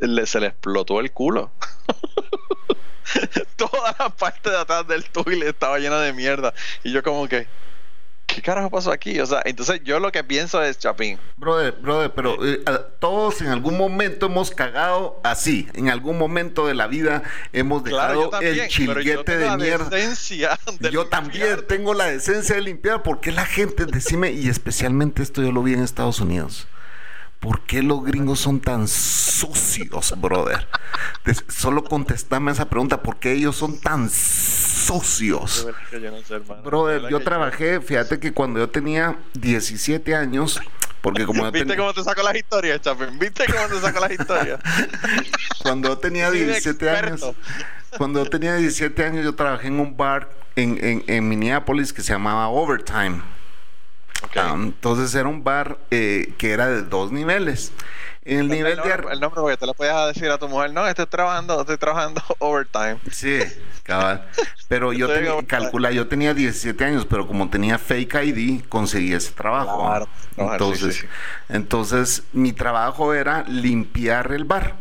[0.00, 1.50] le, se le explotó el culo.
[3.56, 6.52] Toda la parte de atrás del toilet estaba llena de mierda.
[6.82, 7.46] Y yo como que,
[8.34, 9.18] ¿qué carajo pasó aquí?
[9.20, 13.40] O sea, entonces yo lo que pienso es, Chapín, Brother, brother, pero eh, a- todos
[13.40, 15.68] en algún momento hemos cagado así.
[15.74, 19.88] En algún momento de la vida hemos claro, dejado también, el chilguete de mierda.
[20.80, 23.02] de Yo también tengo la decencia de limpiar.
[23.02, 26.66] ¿Por qué la gente, decime, y especialmente esto yo lo vi en Estados Unidos?
[27.42, 30.68] ¿Por qué los gringos son tan sucios, brother?
[31.48, 33.02] Solo contestame esa pregunta.
[33.02, 35.66] ¿Por qué ellos son tan sucios?
[35.90, 40.60] yo no sé, Brother, yo trabajé, fíjate que cuando yo tenía 17 años,
[41.00, 43.18] porque como ¿Viste cómo te saco las historias, Chapín?
[43.18, 44.60] ¿Viste cómo te saco las historias?
[45.62, 47.26] Cuando yo tenía Sí, de 17 años,
[47.98, 52.02] cuando yo tenía 17 años, yo trabajé en un bar en, en, en Minneapolis que
[52.02, 53.20] se llamaba Overtime.
[54.36, 57.72] Ah, entonces era un bar eh, que era de dos niveles.
[58.24, 60.38] En el nivel el, de nombre, ar- el nombre, porque te lo puedes decir a
[60.38, 62.98] tu mujer, no, estoy trabajando, estoy trabajando overtime.
[63.10, 63.40] Sí,
[63.82, 64.28] cabal.
[64.68, 69.32] Pero yo tenía, calcula, yo tenía 17 años, pero como tenía fake ID, conseguí ese
[69.32, 69.82] trabajo.
[69.86, 71.06] Claro, entonces, sí, sí.
[71.48, 74.76] entonces, mi trabajo era limpiar el bar.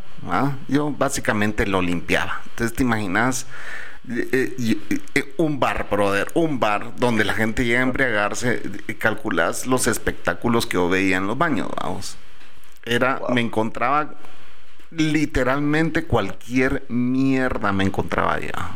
[0.68, 2.42] Yo básicamente lo limpiaba.
[2.50, 3.48] Entonces, te imaginas
[4.10, 8.62] eh, eh, eh, un bar, brother, un bar donde la gente llega a embriagarse,
[8.98, 12.18] calculas los espectáculos que yo veía en los baños, vamos.
[12.84, 13.30] Era, Wow.
[13.36, 14.16] me encontraba
[14.92, 18.72] literalmente cualquier mierda me encontraba allá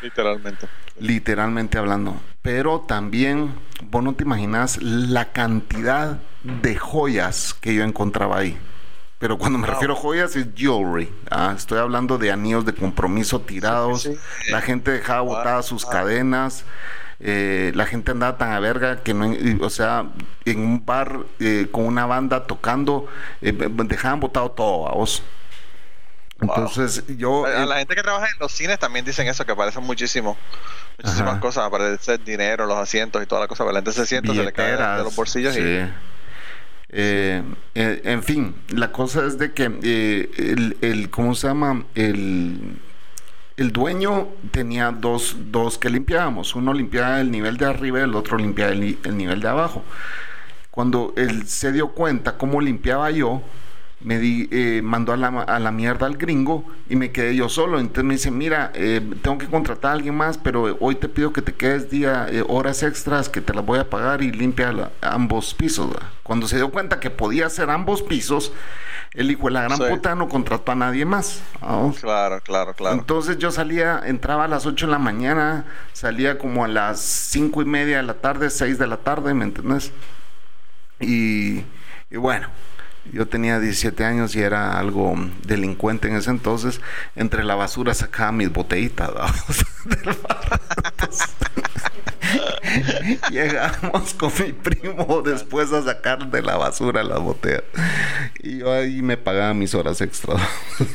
[0.00, 0.66] Literalmente.
[0.98, 2.16] literalmente hablando.
[2.40, 3.54] Pero también,
[3.90, 8.56] vos no te imaginas la cantidad de joyas que yo encontraba ahí.
[9.22, 9.74] Pero cuando me Wow.
[9.74, 11.08] refiero a joyas es jewelry.
[11.30, 11.54] ¿ah?
[11.56, 14.02] Estoy hablando de anillos de compromiso tirados.
[14.02, 14.50] Sí, sí.
[14.50, 15.36] La gente dejaba Wow.
[15.36, 15.92] botadas sus Wow.
[15.92, 16.64] cadenas.
[17.24, 19.32] eh, la gente andaba tan a verga que no,
[19.64, 20.06] o sea,
[20.44, 23.06] en un bar eh, con una banda tocando,
[23.40, 25.22] eh, dejaban botado todo, vos.
[26.40, 26.50] Wow.
[26.56, 27.46] Entonces yo...
[27.46, 30.36] A eh, la gente que trabaja en los cines también dicen eso, que aparecen muchísimo.
[30.98, 31.40] Muchísimas Ajá.
[31.40, 33.62] cosas, aparece el dinero, los asientos y toda la cosa.
[33.62, 35.60] pero La gente se sienta, se le cae de- los bolsillos sí.
[35.60, 35.92] y
[36.94, 37.42] Eh,
[37.74, 41.84] eh, en fin, la cosa es de que eh, el, ¿cómo se llama?
[41.94, 42.78] El,
[43.56, 46.54] el dueño tenía dos, dos que limpiábamos.
[46.54, 49.82] Uno limpiaba el nivel de arriba y el otro limpiaba el nivel de abajo.
[50.70, 53.42] Cuando él se dio cuenta cómo limpiaba yo,
[54.04, 57.48] me di, eh, mandó a la, a la mierda al gringo y me quedé yo
[57.48, 57.78] solo.
[57.78, 61.32] Entonces me dice, mira, eh, tengo que contratar a alguien más, pero hoy te pido
[61.32, 64.72] que te quedes día, eh, horas extras que te las voy a pagar y limpia
[64.72, 65.90] la- ambos pisos.
[65.92, 66.08] ¿verdad?
[66.22, 68.52] Cuando se dio cuenta que podía hacer ambos pisos,
[69.14, 69.84] el hijo de la gran Sí.
[69.90, 71.42] puta no contrató a nadie más.
[71.60, 71.98] ¿vamos?
[72.00, 72.96] Claro, claro, claro.
[72.98, 77.60] Entonces yo salía, entraba a las 8 de la mañana, salía como a las cinco
[77.62, 79.92] y media de la tarde, 6 de la tarde, ¿me entendés?
[81.00, 81.64] Y,
[82.10, 82.48] y bueno,
[83.12, 85.14] yo tenía 17 años y era algo
[85.46, 86.80] delincuente en ese entonces.
[87.16, 89.10] Entre la basura sacaba mis botellitas.
[89.84, 90.60] del bar.
[90.84, 91.28] Entonces,
[93.30, 97.64] Llegamos con mi primo después a sacar de la basura las botellas.
[98.40, 100.40] Y yo ahí me pagaba mis horas extras.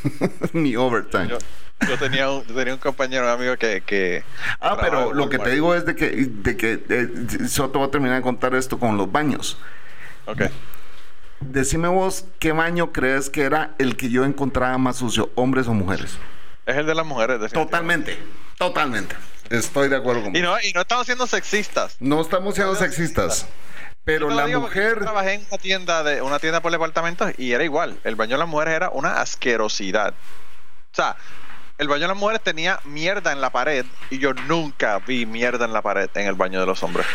[0.54, 1.28] mi overtime.
[1.28, 1.38] Yo,
[1.88, 3.82] yo tenía un, yo tenía un compañero, un amigo que...
[3.82, 4.24] que
[4.60, 7.92] Ah, pero lo que te digo es de que, de que eh, te voy a
[7.92, 9.58] terminar de contar esto con los baños.
[10.26, 10.44] Ok.
[11.40, 15.74] Decime vos, ¿qué baño crees que era el que yo encontraba más sucio, hombres o
[15.74, 16.18] mujeres?
[16.66, 17.52] Es el de las mujeres.
[17.52, 18.18] Totalmente,
[18.58, 19.16] totalmente.
[19.50, 20.50] Estoy de acuerdo con Y vos.
[20.50, 21.96] no, y no estamos siendo sexistas.
[22.00, 23.48] No estamos siendo sexistas,
[24.04, 25.00] Pero la porque yo mujer.
[25.00, 27.98] trabajé en una tienda de una tienda por departamentos y era igual.
[28.04, 30.14] El baño de las mujeres era una asquerosidad.
[30.92, 31.16] O sea,
[31.78, 35.64] el baño de las mujeres tenía mierda en la pared y yo nunca vi mierda
[35.66, 37.06] en la pared en el baño de los hombres.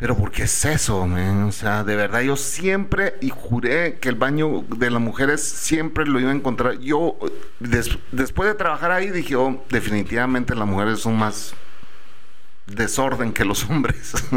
[0.00, 1.42] Pero ¿por qué es eso, man?
[1.44, 6.06] O sea, de verdad, yo siempre y juré que el baño de las mujeres siempre
[6.06, 6.78] lo iba a encontrar.
[6.78, 7.18] Yo,
[7.58, 11.52] des- después de trabajar ahí, dije, oh, definitivamente las mujeres son más
[12.66, 14.12] desorden que los hombres.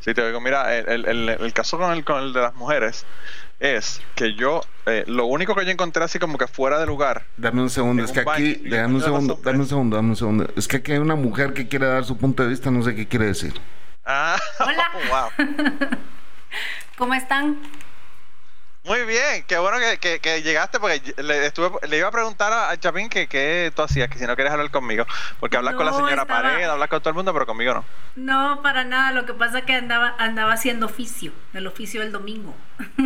[0.00, 3.04] Sí, te digo, mira, el- el caso con el, con el de las mujeres
[3.58, 7.24] es que yo, eh, lo único que yo encontré así como que fuera de lugar,
[7.36, 10.16] dame un segundo, es un que aquí, dame un segundo, dame un segundo, dame un
[10.16, 10.48] segundo.
[10.56, 12.94] Es que aquí hay una mujer que quiere dar su punto de vista, no sé
[12.94, 13.54] qué quiere decir.
[14.04, 14.90] Ah, Hola.
[15.10, 15.46] wow.
[16.96, 17.58] ¿Cómo están?
[18.86, 22.52] Muy bien, qué bueno que, que- que llegaste porque le, estuve, le iba a preguntar
[22.52, 25.04] a, a Chapín que qué tú hacías, que si no quieres hablar conmigo,
[25.40, 27.84] porque hablas con la señora estaba- Pared, hablas con todo el mundo, pero conmigo no.
[28.14, 29.10] No, para nada.
[29.10, 32.54] Lo que pasa es que andaba, andaba haciendo oficio, el oficio del domingo.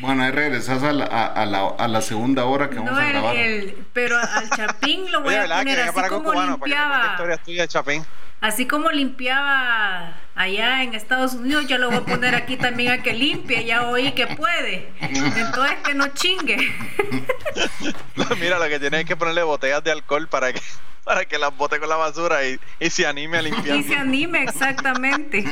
[0.00, 2.98] Bueno, ahí regresas a la, a, a la, a la segunda hora que vamos No,
[2.98, 3.36] a el, grabar.
[3.36, 5.58] el- pero al Chapín lo voy Oye, a ¿verdad?
[5.58, 7.06] Que poner así como cubano, para que limpiaba.
[7.12, 8.04] historias tuyas, Chapín.
[8.42, 13.00] Así como limpiaba allá en Estados Unidos, yo lo voy a poner aquí también a
[13.00, 13.64] que limpie.
[13.64, 14.92] Ya oí que puede.
[15.00, 16.56] Entonces que no chingue.
[18.40, 20.60] Mira, lo que tienes es que ponerle botellas de alcohol para que
[21.04, 23.76] para que las bote con la basura y, y se anime a limpiar.
[23.76, 25.44] Y se anime exactamente.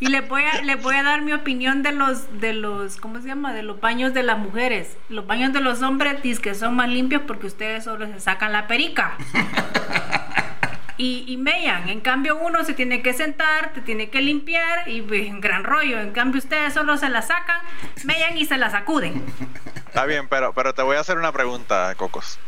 [0.00, 3.20] Y les voy a les voy a dar mi opinión de los de los ¿cómo
[3.20, 3.54] se llama?
[3.54, 4.98] de los baños de las mujeres.
[5.08, 8.52] Los baños de los hombres dicen que son más limpios porque ustedes solo se sacan
[8.52, 9.16] la perica.
[11.00, 15.00] Y, y mellan, en cambio uno se tiene que sentar, te tiene que limpiar y
[15.00, 15.98] pues, gran rollo.
[15.98, 17.62] En cambio ustedes solo se la sacan,
[18.04, 19.24] mellan y se la sacuden.
[19.86, 22.38] Está bien, pero, pero te voy a hacer una pregunta, Cocos.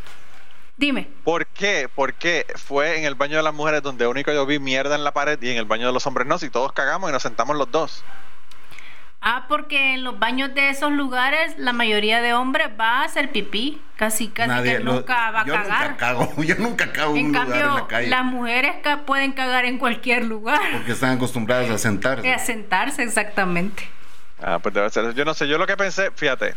[0.77, 1.09] Dime.
[1.23, 1.89] ¿Por qué?
[1.95, 5.03] ¿Por qué fue en el baño de las mujeres donde único yo vi mierda en
[5.03, 6.37] la pared y en el baño de los hombres no?
[6.37, 8.03] Si todos cagamos y nos sentamos los dos.
[9.25, 13.31] Ah, porque en los baños de esos lugares la mayoría de hombres va a hacer
[13.31, 13.81] pipí.
[13.95, 15.91] Casi, casi que lo- nunca va a yo cagar.
[15.91, 18.07] nunca cago, yo nunca cago en un lugar en la cambio, calle.
[18.09, 20.59] las mujeres ca- pueden cagar en cualquier lugar.
[20.73, 22.33] Porque están acostumbradas a sentarse.
[22.33, 23.87] A sentarse exactamente.
[24.41, 25.13] Ah, pues debe ser.
[25.13, 26.55] Yo no sé, yo lo que pensé, fíjate,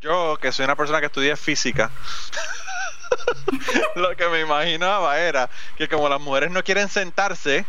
[0.00, 1.88] yo que soy una persona que estudia física,
[3.94, 7.64] lo que me imaginaba era que como las mujeres no quieren sentarse,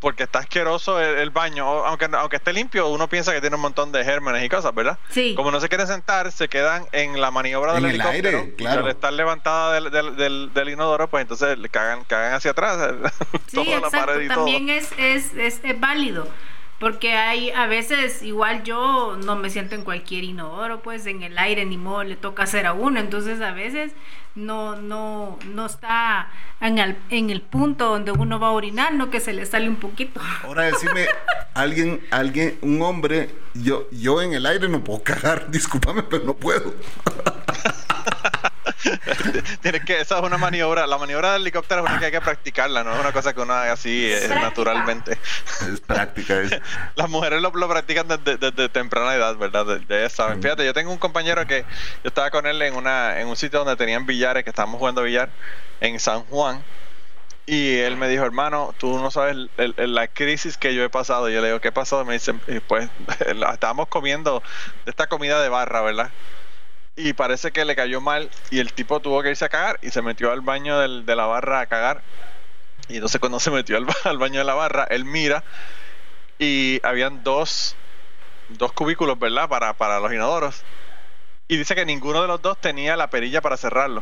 [0.00, 3.56] porque está asqueroso el, el baño, o aunque, aunque esté limpio, uno piensa que tiene
[3.56, 4.98] un montón de gérmenes y cosas, ¿verdad?
[5.10, 5.34] Sí.
[5.36, 8.38] Como no se quieren sentar, se quedan en la maniobra En del el helicóptero.
[8.38, 8.84] aire, y claro.
[8.84, 12.78] al estar levantada del, del, del, del inodoro, pues entonces le cagan, cagan hacia atrás.
[13.46, 14.06] Sí, toda la exacto.
[14.06, 14.36] pared y todo.
[14.44, 16.26] También es, es, es, es válido.
[16.80, 21.36] Porque hay a veces, igual yo no me siento en cualquier inodoro, pues en el
[21.36, 22.98] aire ni modo le toca hacer a uno.
[22.98, 23.92] Entonces a veces
[24.34, 29.10] no, no, no está en el, en el punto donde uno va a orinar, no
[29.10, 30.22] que se le sale un poquito.
[30.42, 31.06] Ahora decime,
[31.52, 36.34] alguien, alguien, un hombre, yo, yo en el aire no puedo cagar, discúlpame, pero no
[36.34, 36.74] puedo.
[39.62, 42.20] Tienes que, esa es una maniobra, la maniobra del helicóptero es una que hay que
[42.20, 45.12] practicarla, no es una cosa que uno haga así eh, naturalmente.
[45.12, 46.40] Es práctica.
[46.40, 46.60] es-
[46.96, 49.64] Las mujeres lo, lo practican desde, desde temprana edad, ¿verdad?
[49.66, 50.42] De- de ellas saben.
[50.42, 51.62] Fíjate, yo tengo un compañero que
[52.02, 55.02] yo estaba con él en una en un sitio donde tenían billares, que estábamos jugando
[55.02, 55.32] billar
[55.80, 56.64] en San Juan.
[57.46, 60.90] Y él me dijo, hermano, tú no sabes el- el- la crisis que yo he
[60.90, 61.28] pasado.
[61.28, 62.04] Y yo le digo, ¿qué pasó?
[62.04, 62.88] Me dice, "Y pues
[63.52, 64.42] estábamos comiendo
[64.84, 66.12] de esta comida de barra, ¿verdad?
[66.96, 69.90] Y parece que le cayó mal y el tipo tuvo que irse a cagar y
[69.90, 72.02] se metió al baño del- de la barra a cagar.
[72.88, 75.44] Y entonces cuando se metió al, al baño de la barra, él mira
[76.38, 77.76] y habían dos,
[78.48, 79.48] dos cubículos, ¿verdad?
[79.48, 80.64] Para, para los inodoros.
[81.48, 84.00] Y dice que ninguno de los dos tenía la perilla para cerrarlo.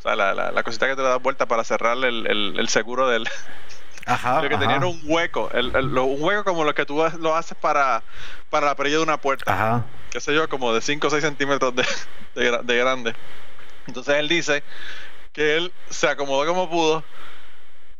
[0.00, 2.56] O sea, la, la, la cosita que te le das vuelta para cerrar el, el-
[2.58, 3.28] el seguro del...
[4.06, 4.42] Ajá.
[4.42, 4.60] lo que ajá.
[4.62, 5.50] tenía era un hueco.
[5.52, 8.02] el- el- lo- un hueco como lo que tú lo haces para,
[8.48, 9.84] para la perilla de una puerta Ajá.
[10.10, 11.84] qué sé yo, como de 5 o 6 centímetros de,
[12.34, 13.14] de, de grande.
[13.86, 14.62] Entonces él dice
[15.32, 17.04] que él se acomodó como pudo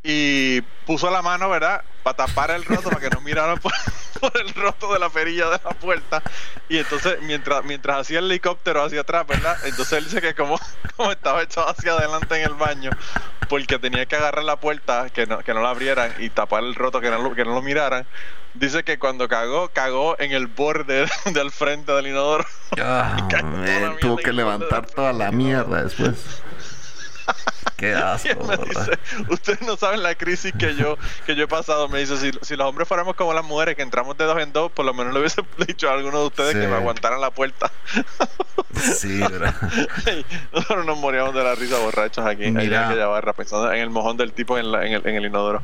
[0.03, 1.83] y puso la mano, ¿verdad?
[2.03, 3.73] Para tapar el roto, para que no miraran por,
[4.21, 6.23] por el roto de la perilla de la puerta.
[6.69, 9.57] Y entonces, mientras, mientras hacía el helicóptero hacia atrás, ¿verdad?
[9.65, 10.59] Entonces él dice que como,
[10.97, 12.91] como estaba echado hacia adelante en el baño,
[13.49, 16.75] porque tenía que agarrar la puerta, que no, que no la abrieran y tapar el
[16.75, 18.07] roto, que no, lo- que no lo miraran.
[18.55, 22.45] Dice que cuando cagó, cagó en el borde del frente del inodoro.
[22.81, 26.43] Ah, man, tuvo que levantar toda la mierda después.
[27.77, 27.95] Qué
[29.29, 31.89] ustedes no saben la crisis que yo que yo he pasado.
[31.89, 34.53] Me dice, si, si los hombres fuéramos como las mujeres, que entramos de dos en
[34.53, 36.61] dos, por lo menos le hubiese dicho a alguno de ustedes Sí.
[36.61, 37.71] que me aguantaran la puerta.
[38.75, 39.55] Sí, ¿verdad?
[40.53, 42.63] Nosotros nos moríamos de la risa borrachos aquí, Mira.
[42.83, 45.27] en aquella barra, pensando en el mojón del tipo en, la- en el, en el
[45.27, 45.63] inodoro.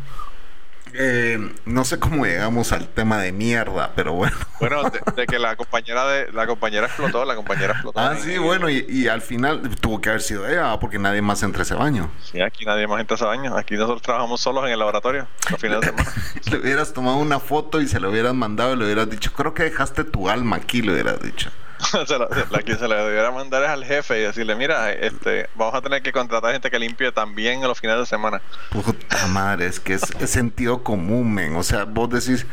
[0.95, 4.37] Eh, no sé cómo llegamos al tema de mierda, pero bueno.
[4.59, 8.01] Bueno, de, de que la compañera de la compañera explotó, la compañera explotó.
[8.01, 11.43] Ah, sí, bueno, y, y al final tuvo que haber sido ella, porque nadie más
[11.43, 12.11] entra a ese baño.
[12.25, 13.55] Sí, aquí nadie más entra a ese baño.
[13.55, 16.11] Aquí nosotros trabajamos solos en el laboratorio los fines de semana.
[16.51, 19.53] Le hubieras tomado una foto y se lo hubieras mandado y le hubieras dicho, creo
[19.53, 21.51] que dejaste tu alma aquí, le hubieras dicho.
[22.07, 25.75] se la que se le debiera mandar es al jefe y decirle, mira, este, vamos
[25.75, 28.41] a tener que contratar gente que limpie también en los fines de semana.
[28.71, 31.57] Puta madre, es que es, es sentido común, men.
[31.57, 32.47] O sea, vos decís,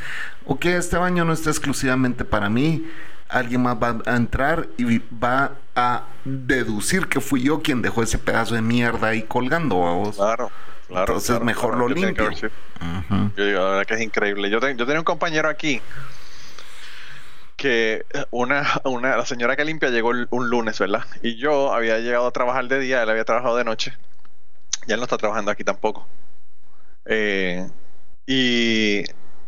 [0.45, 2.85] ok, este baño no está exclusivamente para mí.
[3.29, 8.19] Alguien más va a entrar y va a deducir que fui yo quien dejó ese
[8.19, 10.17] pedazo de mierda ahí colgando a vos.
[10.17, 10.51] Claro,
[10.87, 11.01] claro.
[11.13, 12.29] Entonces claro, mejor claro, lo limpio.
[12.31, 14.49] Yo digo, la verdad que es increíble.
[14.51, 15.81] Yo, te- yo tenía un compañero aquí
[17.63, 21.05] que una, una, la señora que limpia llegó un lunes, ¿verdad?
[21.21, 23.97] Y yo había llegado a trabajar de día, él había trabajado de noche.
[24.85, 26.05] Y él no está trabajando aquí tampoco.
[27.05, 27.65] Eh,
[28.27, 29.05] y,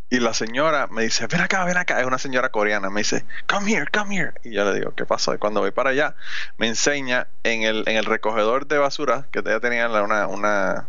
[0.09, 1.99] y la señora me dice, ven acá, ven acá.
[1.99, 2.89] Es una señora coreana.
[2.89, 4.32] Me dice, come here, come here.
[4.45, 5.36] Y yo le digo, ¿qué pasó?
[5.36, 6.16] Y cuando voy para allá,
[6.57, 10.88] me enseña en el, en el recogedor de basura, que ella tenía una, una,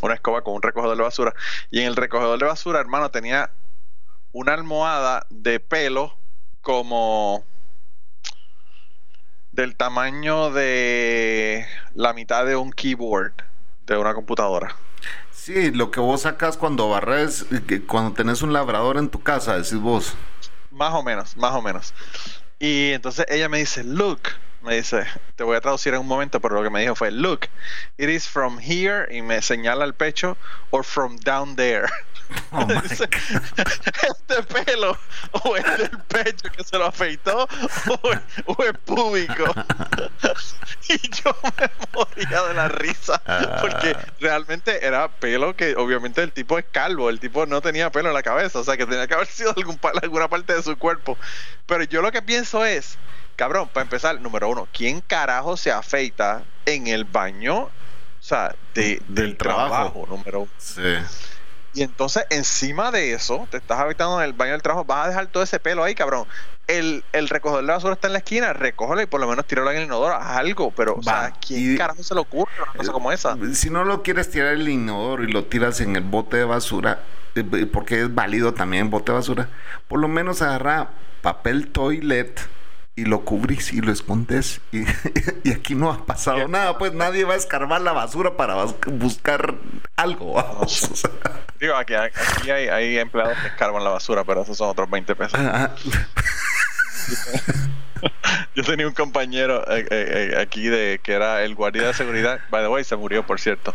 [0.00, 1.34] una escoba con un recogedor de basura.
[1.70, 3.50] Y en el recogedor de basura, hermano, tenía
[4.32, 6.17] una almohada de pelo
[6.68, 7.46] como
[9.52, 13.32] del tamaño de la mitad de un keyboard
[13.86, 14.76] de una computadora.
[15.30, 17.46] Sí, lo que vos sacas cuando barres,
[17.86, 20.12] cuando tenés un labrador en tu casa, decís vos.
[20.70, 21.94] Más o menos, más o menos.
[22.58, 24.20] Y entonces ella me dice, look,
[24.68, 25.06] me dice,
[25.36, 27.46] te voy a traducir en un momento, pero lo que me dijo fue, look,
[27.96, 30.36] it is from here, y me señala el pecho,
[30.70, 31.88] or from down there.
[32.52, 33.08] Oh Dice,
[33.56, 34.98] este pelo,
[35.32, 37.48] o es del pecho que se lo afeitó,
[38.02, 39.44] o es, o es púbico.
[40.90, 43.22] y yo me moría de la risa,
[43.62, 44.12] porque Ah.
[44.20, 48.14] realmente era pelo que obviamente el tipo es calvo, el tipo no tenía pelo en
[48.14, 51.16] la cabeza, o sea que tenía que haber sido algún, alguna parte de su cuerpo.
[51.64, 52.98] Pero yo lo que pienso es,
[53.38, 57.60] cabrón, para empezar, número uno, ¿quién carajo se afeita en el baño?
[57.60, 57.70] O
[58.20, 59.68] sea, de, Del del trabajo.
[59.70, 60.50] trabajo, número uno.
[60.58, 60.82] Sí.
[61.74, 65.08] Y entonces, encima de eso, te estás habitando en el baño del trabajo, vas a
[65.08, 66.26] dejar todo ese pelo ahí, cabrón.
[66.66, 69.70] El, el recogedor de basura está en la esquina, recógelo y por lo menos tíralo
[69.70, 70.70] en el inodoro, haz algo.
[70.72, 73.36] Pero, o sea, ¿quién y- carajo se le ocurre una cosa como esa?
[73.54, 77.00] Si no lo quieres tirar el inodoro y lo tiras en el bote de basura,
[77.36, 79.48] eh, porque es válido también bote de basura,
[79.86, 80.88] por lo menos agarra
[81.22, 82.40] papel toilet
[82.98, 84.82] y lo cubrís y lo escondes y,
[85.44, 88.74] y aquí no ha pasado nada, pues nadie va a escarbar la basura para bus-
[88.86, 89.54] buscar
[89.96, 90.32] algo.
[90.34, 91.10] vamos, o sea.
[91.60, 95.14] Digo, aquí, aquí hay, hay empleados que escarban la basura, pero esos son otros 20
[95.16, 95.38] pesos.
[95.40, 95.70] Ah,
[98.54, 102.40] Yo tenía un compañero eh, eh, eh, aquí de que era el guardia de seguridad,
[102.50, 103.74] by the way, se murió, por cierto.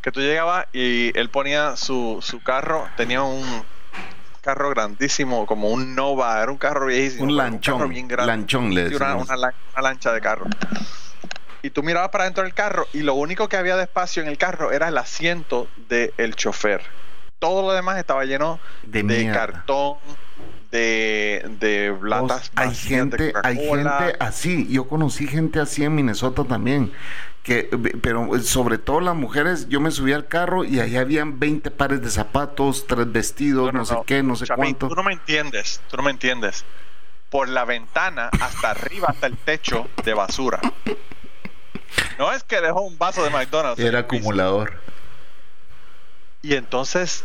[0.00, 3.64] Que tú llegabas y él ponía su, su carro, tenía un
[4.42, 7.24] carro grandísimo, como un Nova, era un carro viejísimo.
[7.24, 8.26] un lanchón, carro bien grande.
[8.32, 10.46] lanchón le una, una lan- una lancha de carro.
[11.62, 14.28] Y tú mirabas para dentro del carro y lo único que había de espacio en
[14.28, 16.82] el carro era el asiento del chofer.
[17.38, 19.96] Todo lo demás estaba lleno De de, cartón,
[20.70, 22.50] de, de latas.
[22.56, 24.66] hay de gente, hay gente así.
[24.68, 26.92] Yo conocí gente así en Minnesota también.
[27.42, 27.68] Que,
[28.00, 32.00] pero sobre todo las mujeres, yo me subí al carro y ahí habían 20 pares
[32.00, 34.88] de zapatos, tres vestidos, no, sé qué, no sé cuánto.
[34.88, 36.64] Tú no me entiendes, tú no me entiendes.
[37.30, 40.60] Por la ventana hasta arriba, hasta el techo de basura.
[42.18, 43.80] No es que dejó un vaso de McDonald's.
[43.80, 44.80] Era acumulador.
[46.42, 47.24] Y entonces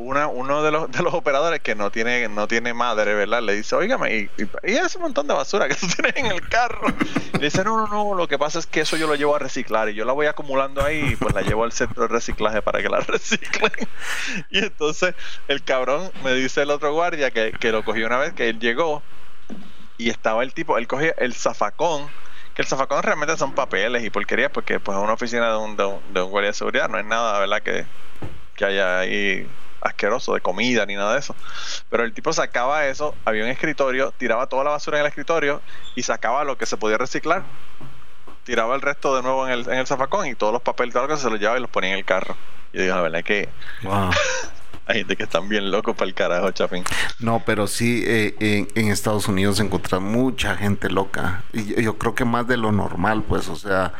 [0.00, 3.42] una, uno de los, de los operadores que no tiene, no tiene madre, ¿verdad?
[3.42, 6.48] Le dice, oígame, y, y, y ese montón de basura que tú tienes en el
[6.48, 6.88] carro.
[7.34, 9.38] Le dice, no, no, no, lo que pasa es que eso yo lo llevo a
[9.38, 12.62] reciclar y yo la voy acumulando ahí y pues la llevo al centro de reciclaje
[12.62, 13.72] para que la reciclen.
[14.50, 15.14] Y entonces
[15.48, 18.58] el cabrón me dice el otro guardia que, que lo cogió una vez, que él
[18.58, 19.02] llegó
[19.98, 22.08] y estaba el tipo, él cogía el zafacón,
[22.54, 25.76] que el zafacón realmente son papeles y porquerías porque pues es una oficina de un,
[25.76, 27.62] de un, de un guardia de seguridad, no es nada, ¿verdad?
[27.62, 27.84] Que,
[28.56, 29.46] que haya ahí
[29.80, 31.34] asqueroso de comida ni nada de eso.
[31.88, 35.62] Pero el tipo sacaba eso, había un escritorio, tiraba toda la basura en el escritorio
[35.94, 37.42] y sacaba lo que se podía reciclar.
[38.44, 41.06] Tiraba el resto de nuevo en el, en el zafacón y todos los papeles, todo
[41.06, 42.36] lo se los llevaba y los ponía en el carro.
[42.72, 43.48] Y yo digo, la verdad es que
[43.82, 44.10] Wow.
[44.90, 46.82] Hay gente que están bien locos para el carajo, Chapín.
[47.20, 51.44] No, pero sí, eh, en, en Estados Unidos encontrás mucha gente loca.
[51.52, 53.92] Y yo, yo creo que más de lo normal, pues, o sea,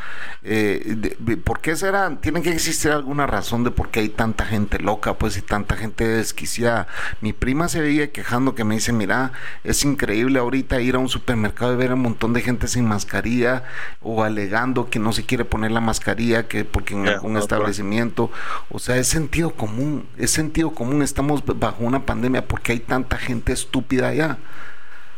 [0.43, 2.17] eh, de- de- ¿por qué será?
[2.19, 5.77] Tiene que existir alguna razón de por qué hay tanta gente loca, pues, y tanta
[5.77, 6.87] gente desquiciada.
[7.21, 9.31] Mi prima se veía quejando que me dice, mira,
[9.63, 12.85] es increíble ahorita ir a un supermercado y ver a un montón de gente sin
[12.85, 13.63] mascarilla
[14.01, 18.29] o alegando que no se quiere poner la mascarilla, que porque en algún no, establecimiento,
[18.69, 23.17] o sea, es sentido común, es sentido común, estamos bajo una pandemia, porque hay tanta
[23.17, 24.37] gente estúpida allá?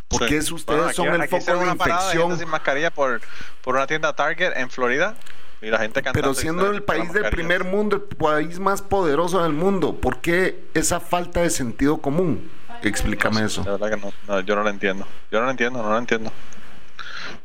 [0.07, 0.29] ¿Por Sí.
[0.29, 2.37] qué es ustedes Bueno, aquí- son el foco de infección?
[2.37, 3.21] sin mascarilla por,
[3.61, 5.15] por una tienda Target en Florida
[5.61, 6.03] y la gente.
[6.13, 10.65] Pero siendo el país del primer mundo, el país más poderoso del mundo, ¿por qué
[10.73, 12.51] esa falta de sentido común?
[12.83, 13.63] Explícame eso.
[13.63, 15.07] verdad que no, no, yo no lo entiendo.
[15.31, 16.31] Yo no lo entiendo, no lo entiendo.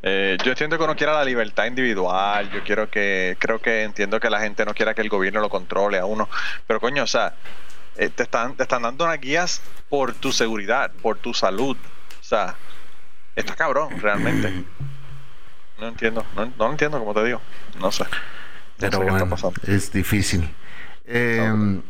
[0.02, 4.20] Eh, yo entiendo que uno quiera la libertad individual, yo quiero que, creo que entiendo
[4.20, 6.28] que la gente no quiera que el gobierno lo controle a uno,
[6.66, 7.34] pero coño, o sea,
[7.98, 12.24] eh, te están, te están dando unas guías por tu seguridad, por tu salud, o
[12.24, 12.56] sea,
[13.36, 14.54] está cabrón, realmente.
[15.78, 17.40] No entiendo, no, no lo entiendo, como te digo,
[17.80, 18.04] no sé.
[18.80, 19.60] No Pero sé qué está bueno, pasando.
[19.66, 20.54] es difícil.
[21.04, 21.80] Eh,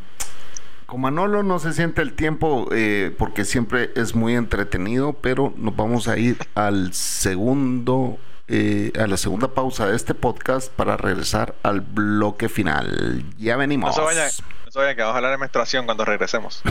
[0.87, 5.77] con Manolo no se siente el tiempo eh, porque siempre es muy entretenido, pero nos
[5.77, 11.55] vamos a ir al segundo, eh, a la segunda pausa de este podcast para regresar
[11.63, 13.25] al bloque final.
[13.39, 13.95] Ya No venimos.
[13.95, 14.29] se vaya,
[14.75, 16.63] no vaya que vamos a hablar de menstruación cuando regresemos.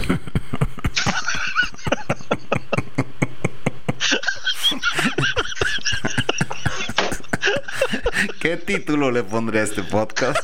[8.39, 10.37] ¿Qué título le pondré a este podcast?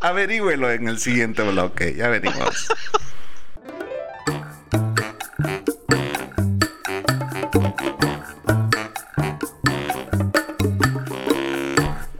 [0.00, 1.94] Averígüelo en el siguiente bloque.
[1.94, 2.68] Ya venimos.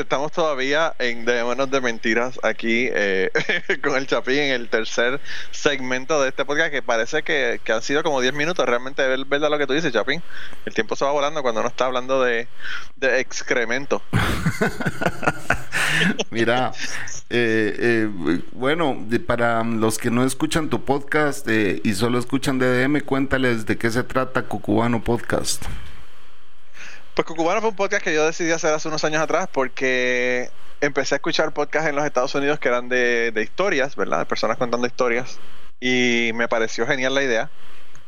[0.00, 3.30] estamos todavía en Dejémonos de Mentiras aquí eh,
[3.82, 5.20] con el Chapín en el tercer
[5.50, 8.66] segmento de este podcast que parece que, han sido como 10 minutos.
[8.66, 10.22] Realmente es verdad lo que tú dices, Chapín.
[10.64, 12.48] El tiempo se va volando cuando uno está hablando de,
[13.00, 14.02] excremento.
[16.30, 16.72] Mira,
[17.30, 18.08] eh, eh,
[18.52, 23.76] bueno, para los que no escuchan tu podcast eh, y solo escuchan DDM, cuéntales de
[23.76, 25.64] qué se trata Cucubano Podcast.
[27.14, 30.48] Pues Cucubano fue un podcast que yo decidí hacer hace unos años atrás porque
[30.80, 34.20] empecé a escuchar podcasts en los Estados Unidos que eran de, de historias, ¿verdad?
[34.20, 35.42] De personas contando historias.
[35.78, 37.52] Y me pareció genial la idea.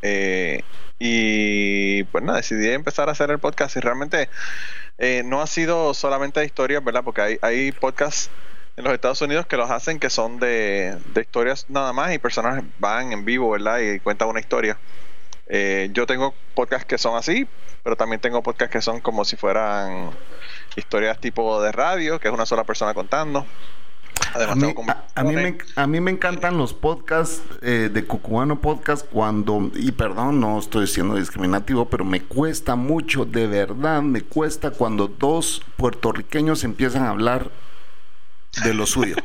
[0.02, 0.64] Eh,
[0.98, 4.30] y pues nada, decidí empezar a hacer el podcast y realmente
[4.98, 7.04] eh, no ha sido solamente de historias, ¿verdad?
[7.04, 8.32] Porque hay, hay podcasts
[8.76, 12.18] en los Estados Unidos que los hacen que son de, de historias nada más y
[12.18, 13.80] personas van en vivo, ¿verdad?
[13.80, 14.82] Y cuentan una historia.
[15.46, 17.46] Eh, yo tengo podcasts que son así,
[17.82, 20.10] pero también tengo podcasts que son como si fueran
[20.76, 23.40] historias tipo de radio, que es una sola persona contando.
[24.32, 25.78] A Además, mí, tengo a- a mí me, conversaciones.
[25.78, 30.86] a mí me encantan los podcasts eh, de Cucubano Podcast cuando, y perdón, no estoy
[30.86, 37.10] siendo discriminativo, pero me cuesta mucho, de verdad, me cuesta cuando dos puertorriqueños empiezan a
[37.10, 37.50] hablar
[38.62, 39.16] de lo suyo.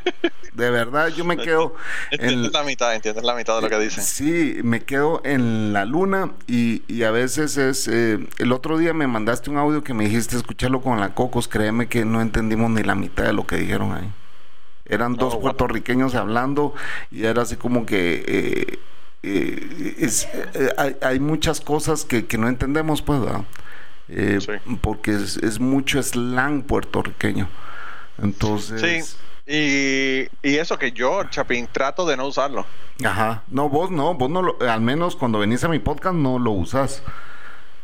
[0.54, 1.76] De verdad, yo me quedo
[2.12, 4.04] en, Entiendes la mitad, entiendes la mitad de lo que dicen.
[4.04, 7.88] Sí, me quedo en la luna y, y a veces es...
[7.88, 11.48] eh, el otro día me mandaste un audio que me dijiste escucharlo con la Cocos,
[11.48, 14.10] créeme que no entendimos ni la mitad de lo que dijeron ahí.
[14.86, 16.74] Eran dos puertorriqueños hablando
[17.12, 18.24] y era así como que...
[18.28, 18.80] eh,
[19.22, 23.44] eh, es- eh, hay, hay muchas cosas que, que no entendemos, pues, ¿verdad?
[24.10, 24.54] Eh, Sí.
[24.82, 27.48] Porque es, es mucho slang puertorriqueño.
[28.22, 28.82] Entonces...
[28.82, 29.18] Sí,
[29.52, 32.66] y, y eso que yo, Chapín, trato de no usarlo.
[33.04, 33.44] Ajá.
[33.48, 36.52] No, vos no, vos no lo, al menos cuando venís a mi podcast no lo
[36.52, 37.02] usas.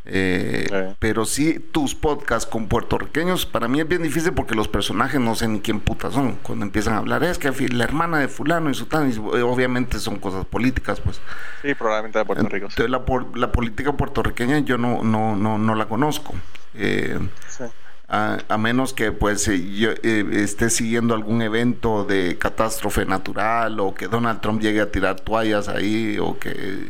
[0.07, 0.93] Eh.
[0.99, 5.33] Pero sí, tus podcasts con puertorriqueños, para mí es bien difícil porque los personajes no
[5.33, 6.33] sé ni quién putas son.
[6.43, 9.97] Cuando empiezan a hablar, es que la hermana de fulano y sutano, y eh, obviamente
[9.97, 11.19] son cosas políticas, pues.
[11.63, 12.67] Sí, probablemente de Puerto Rico.
[12.69, 13.01] Entonces, la,
[13.33, 16.36] la política puertorriqueña yo no, no, no, no la conozco.
[16.75, 17.17] Eh,
[17.49, 17.63] Sí.
[18.08, 23.80] A, a menos que pues eh, yo eh, esté siguiendo algún evento de catástrofe natural
[23.80, 26.88] o que Donald Trump llegue a tirar toallas ahí o que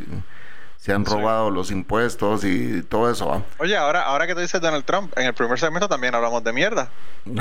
[0.77, 1.11] se han Sí.
[1.13, 3.43] robado los impuestos y todo eso.
[3.57, 6.53] Oye, ahora, ahora que tú dices Donald Trump, en el primer segmento también hablamos de
[6.53, 6.89] mierda.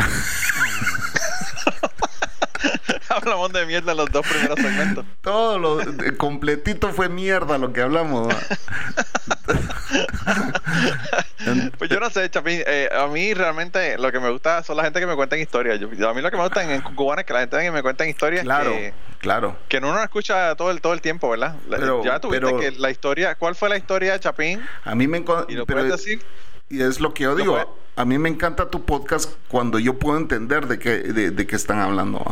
[3.08, 5.04] hablamos de mierda en los dos primeros segmentos.
[5.20, 5.78] Todo lo
[6.16, 8.34] completito fue mierda lo que hablamos.
[11.78, 12.62] pues yo no sé, Chapín.
[12.66, 15.78] Eh, a mí realmente lo que me gusta son la gente que me cuentan historias.
[15.80, 18.08] Yo, a mí lo que me gusta en, Cucubana es que la gente me cuentan
[18.08, 19.56] historias claro, que, claro.
[19.68, 21.56] que uno no escucha todo el, todo el tiempo, ¿verdad?
[22.04, 24.64] ya tuviste que la historia, ¿cuál fue la historia de Chapín?
[24.84, 25.46] A mí me encanta.
[25.48, 26.22] ¿Y lo puedes decir?
[26.68, 27.78] Y es lo que yo digo.
[27.96, 31.78] A mí me encanta tu podcast cuando yo puedo entender de qué, de, qué están
[31.78, 32.24] hablando.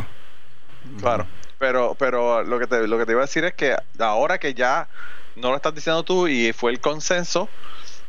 [0.98, 1.26] Claro.
[1.58, 4.54] Pero, pero lo que te, lo que te iba a decir es que ahora que
[4.54, 4.88] ya
[5.36, 7.48] no lo estás diciendo tú y fue el consenso,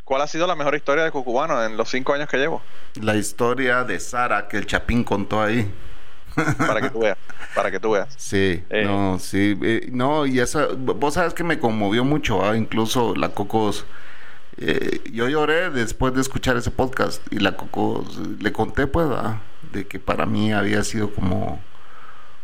[0.04, 2.62] ¿cuál ha sido la mejor historia de Cucubano en los cinco años que llevo?
[3.02, 5.72] La historia de Sara que el Chapín contó ahí.
[6.58, 7.18] para que tú veas,
[7.54, 8.14] para que tú veas.
[8.18, 8.84] Sí, eh.
[8.86, 12.58] no, sí, eh, no, y esa, vos sabes que me conmovió mucho, ¿ah?
[12.58, 13.86] incluso la Cocos,
[14.58, 19.42] eh, yo lloré después de escuchar ese podcast y la Cocos, le conté pues, ¿ah?
[19.72, 21.60] de que para mí había sido como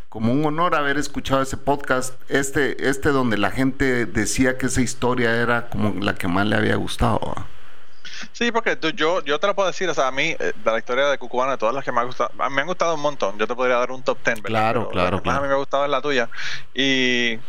[0.09, 4.81] como un honor haber escuchado ese podcast, este, este donde la gente decía que esa
[4.81, 7.35] historia era como la que más le había gustado.
[8.31, 10.77] Sí, porque yo, yo te lo puedo decir, o sea, a mí, eh, de la
[10.79, 13.37] historia de Cucubana, de todas las que me han gustado, me han gustado un montón.
[13.37, 15.39] Yo te podría dar un top ten, Claro, claro, claro.
[15.39, 16.29] a mí me ha gustado es la tuya.
[16.73, 17.39] Y,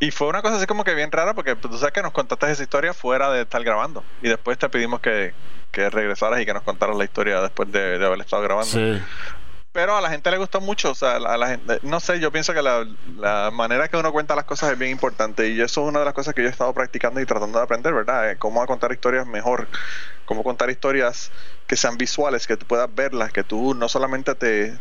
[0.00, 2.50] y fue una cosa así como que bien rara, porque tú sabes que nos contaste
[2.50, 4.02] esa historia fuera de estar grabando.
[4.22, 5.34] Y después te pedimos que,
[5.70, 8.70] que regresaras y que nos contaras la historia después de, de haber estado grabando.
[8.70, 9.00] Sí
[9.72, 10.90] pero a la gente le gustó mucho.
[10.90, 12.86] O sea, a la gente, no sé, yo pienso que la,
[13.18, 16.04] la, manera que uno cuenta las cosas es bien importante y eso es una de
[16.04, 18.30] las cosas que yo he estado practicando y tratando de aprender, ¿verdad?
[18.30, 19.68] Eh, cómo contar historias mejor,
[20.24, 21.30] cómo contar historias
[21.66, 24.76] que sean visuales, que tú puedas verlas, que tú no solamente te,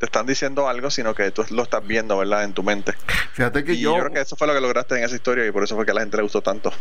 [0.00, 2.44] te están diciendo algo, sino que tú lo estás viendo, ¿verdad?
[2.44, 2.94] En tu mente.
[3.32, 3.94] Fíjate que yo...
[3.94, 5.84] yo creo que eso fue lo que lograste en esa historia y por eso fue
[5.84, 6.72] que a la gente le gustó tanto.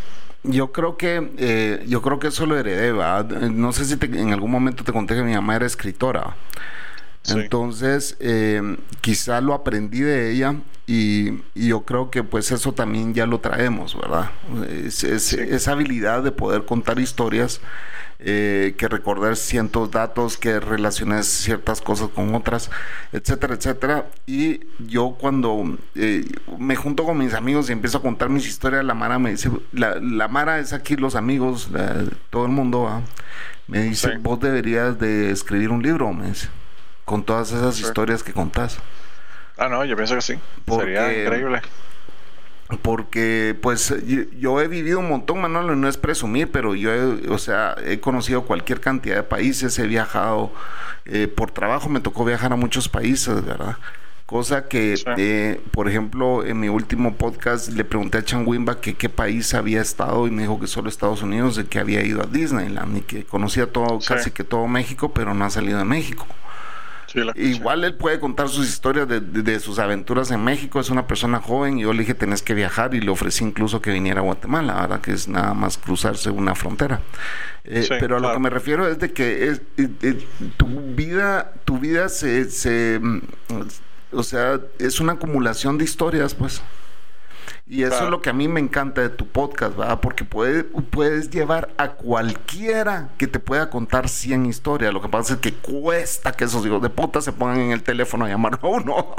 [0.43, 3.25] Yo creo que eh, yo creo que eso lo heredé, ¿verdad?
[3.25, 6.35] No sé si en algún momento te conté que mi mamá era escritora.
[7.27, 10.55] Entonces, eh, quizá lo aprendí de ella
[10.87, 14.31] y, yo creo que pues eso también ya lo traemos, ¿verdad?
[14.67, 17.61] Es, Esa habilidad de poder contar historias,
[18.21, 22.71] eh, que recordar ciertos datos, que relaciones ciertas cosas con otras,
[23.11, 24.05] etcétera, etcétera.
[24.25, 26.25] Y yo cuando eh,
[26.57, 29.51] me junto con mis amigos y empiezo a contar mis historias, la Mara me dice,
[29.73, 31.69] la, Mara es aquí los amigos,
[32.29, 33.03] todo el mundo,
[33.67, 36.49] me dice, vos deberías de escribir un libro, me dice
[37.09, 38.77] con todas esas historias que contás.
[39.57, 40.35] Ah, no, yo pienso que sí.
[40.67, 41.59] Sería increíble.
[42.83, 43.91] Porque, pues,
[44.37, 47.99] yo, he vivido un montón, Manuel, no es presumir, pero yo, he, o sea, he
[47.99, 50.51] conocido cualquier cantidad de países, he viajado,
[51.05, 53.77] eh, por trabajo me tocó viajar a muchos países, ¿verdad?
[54.27, 59.09] Cosa que, eh, por ejemplo, en mi último podcast le pregunté a Changuimba que qué
[59.09, 62.27] país había estado y me dijo que solo Estados Unidos, de que había ido a
[62.27, 66.27] Disneyland y que conocía todo, casi que todo México, pero no ha salido de México.
[67.35, 71.79] Igual él puede contar sus historias de, sus aventuras en México, es una persona joven
[71.79, 74.73] y yo le dije tenés que viajar y le ofrecí incluso que viniera a Guatemala,
[74.73, 77.01] ahora que es nada más cruzarse una frontera.
[77.63, 81.53] Eh, pero a lo que me refiero es de que es, eh, eh, tu vida,
[81.65, 83.21] tu vida se, se, mm,
[84.11, 86.61] o sea, es una acumulación de historias, pues.
[87.71, 89.99] Y eso es lo que a mí me encanta de tu podcast, ¿verdad?
[89.99, 94.91] Porque puede, puedes llevar a cualquiera que te pueda contar 100 historias.
[94.91, 97.83] Lo que pasa es que cuesta que esos hijos de puta se pongan en el
[97.83, 99.13] teléfono a llamar a uno.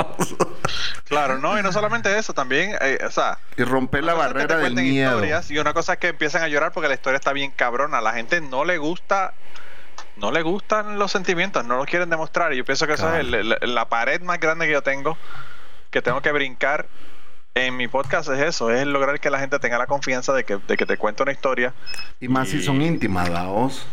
[1.05, 3.39] claro, no, y no solamente eso, también, eh, o sea...
[3.57, 5.23] Y romper la barrera del miedo.
[5.49, 7.99] y una cosa es que empiezan a llorar porque la historia está bien cabrona.
[7.99, 9.33] A la gente no le gusta
[10.17, 12.53] no le gustan los sentimientos, no los quieren demostrar.
[12.53, 15.17] Y yo pienso que esa es la pared más grande que yo tengo,
[15.91, 16.89] que tengo que brincar
[17.55, 20.57] en mi podcast es eso, es lograr que la gente tenga la confianza de que,
[20.57, 21.75] de que te cuente una historia.
[22.21, 23.87] Y más si son íntimas, vos.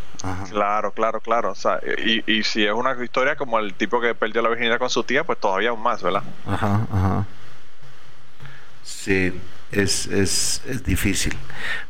[0.50, 1.52] Claro, claro, claro.
[1.52, 4.78] O sea, y, y, si es una historia como el tipo que perdió la virginidad
[4.78, 6.22] con su tía, pues todavía aún más, ¿verdad?
[6.46, 7.26] Ajá, ajá.
[8.82, 9.32] Sí,
[9.70, 11.36] es, es, es difícil.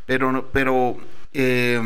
[0.05, 0.97] Pero, pero
[1.33, 1.81] eh,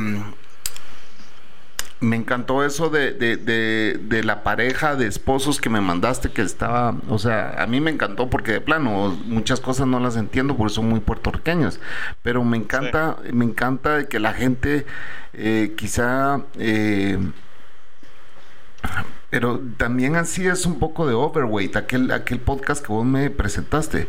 [2.03, 6.97] me encantó eso de, de, de, la pareja de esposos que me mandaste que estaba,
[7.09, 10.75] o sea, a mí me encantó porque de plano muchas cosas no las entiendo porque
[10.75, 11.81] son muy puertorriqueños,
[12.23, 14.85] pero me encanta, me encanta que la gente
[15.33, 17.19] eh, quizá, eh,
[19.31, 24.09] pero también así es un poco de overweight, aquel, aquel podcast que vos me presentaste.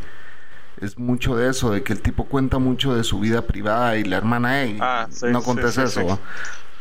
[0.81, 4.03] Es mucho de eso, de que el tipo cuenta mucho de su vida privada y
[4.03, 6.19] la hermana, hey, ah, no contes eso.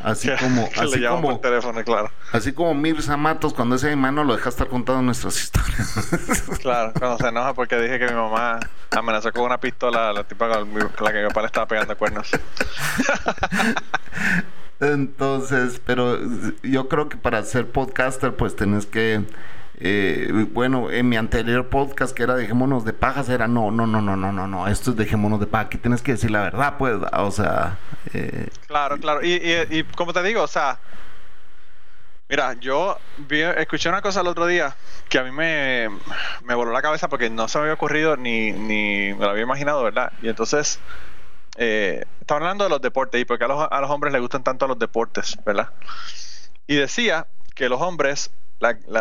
[0.03, 2.11] Así como, así como, teléfono, claro.
[2.31, 6.09] Así como Mirza Matos, cuando ese hermano lo deja estar contando nuestras historias.
[6.61, 8.59] Claro, cuando se enoja porque dije que mi mamá
[8.91, 11.97] amenazó con una pistola a la tipa con la que mi papá le estaba pegando
[11.97, 12.29] cuernos.
[14.79, 16.19] Entonces, pero
[16.61, 19.23] yo creo que para ser podcaster, pues tenés que
[19.79, 24.01] eh, bueno, en mi anterior podcast que era Dejémonos de pajas, era no, no, no,
[24.01, 25.65] no, no, no, no, esto es Dejémonos de paja.
[25.65, 27.77] Aquí tienes que decir la verdad, pues, o sea.
[28.13, 29.21] Eh, claro, claro.
[29.23, 30.79] Y como te digo, o sea,
[32.29, 34.75] mira, yo vi, escuché una cosa el otro día
[35.09, 35.89] que a mí me,
[36.43, 39.43] me voló la cabeza porque no se me había ocurrido ni, ni me lo había
[39.43, 40.11] imaginado, ¿verdad?
[40.21, 40.79] Y entonces.
[41.55, 44.43] Eh, estaba hablando de los deportes y porque a los, a los hombres les gustan
[44.43, 45.69] tanto los deportes, ¿verdad?
[46.65, 48.31] Y decía que los hombres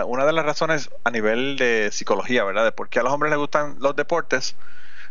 [0.06, 2.64] una de las razones a nivel de psicología, ¿verdad?
[2.64, 4.56] De por qué a los hombres les gustan los deportes,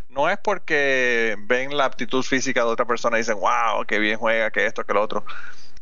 [0.10, 4.18] no es porque ven la aptitud física de otra persona y dicen, wow, qué bien
[4.18, 5.26] juega, que esto, que lo otro.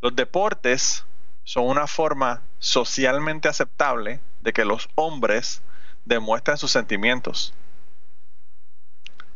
[0.02, 1.06] Los deportes
[1.44, 5.62] son una forma socialmente aceptable de que los hombres
[6.06, 7.54] demuestren sus sentimientos.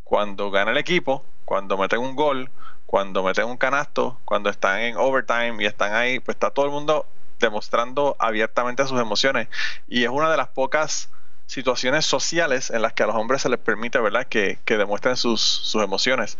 [0.03, 2.51] Cuando gana el equipo, cuando meten un gol,
[2.85, 6.71] cuando meten un canasto, cuando están en overtime y están ahí, pues está todo el
[6.71, 7.07] mundo
[7.43, 9.47] demostrando abiertamente sus emociones.
[9.87, 11.09] Y es una de las pocas
[11.45, 15.75] situaciones sociales en las que a los hombres se les permite, ¿verdad?, que, demuestren sus,
[15.75, 16.37] emociones.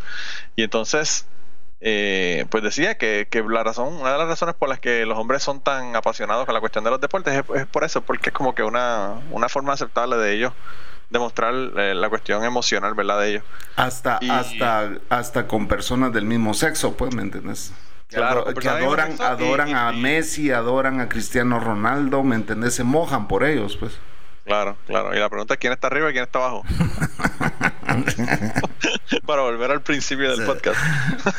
[0.55, 1.27] Y entonces,
[1.81, 5.43] eh, pues decía que, la razón, una de las razones por las que los hombres
[5.43, 8.55] son tan apasionados con la cuestión de los deportes es, por eso, porque es como
[8.55, 10.53] que una, una forma aceptable de ellos
[11.09, 13.19] demostrar eh, la cuestión emocional, ¿verdad?
[13.19, 13.43] De ellos.
[13.75, 17.71] Hasta, hasta, hasta con personas del mismo sexo, pues, ¿me entiendes?
[18.13, 22.75] Claro, que adoran, adoran a Messi, adoran a Cristiano Ronaldo, ¿me entendés?
[22.75, 23.99] Se mojan por ellos, pues.
[24.45, 25.15] Claro, claro.
[25.15, 26.63] Y la pregunta es quién está arriba y quién está abajo.
[29.25, 30.77] Para volver al principio del podcast.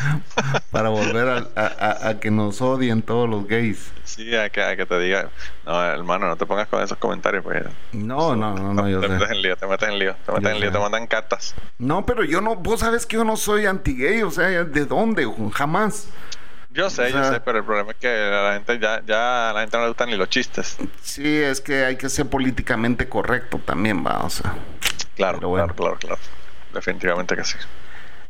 [0.71, 3.93] Para volver a, que nos odien todos los gays.
[4.05, 5.29] Sí, a que, que te diga,
[5.67, 7.45] no, hermano, no te pongas con esos comentarios.
[7.45, 10.33] Pues, no, no, no, no, yo te metes en lío, te metes en lío, te
[10.33, 11.55] metes en lío, te mandan cartas.
[11.79, 15.31] No, pero yo no, vos sabes que yo no soy anti-gay, o sea, ¿de dónde?
[15.53, 16.09] Jamás.
[16.75, 19.53] Yo sé, yo sé, pero el problema es que a la gente ya, ya a
[19.53, 20.77] la gente no le gustan ni los chistes.
[21.01, 24.57] Sí, es que hay que ser políticamente correcto también, va, o sea.
[25.15, 26.19] Claro, claro, claro, claro.
[26.73, 27.57] Definitivamente que sí.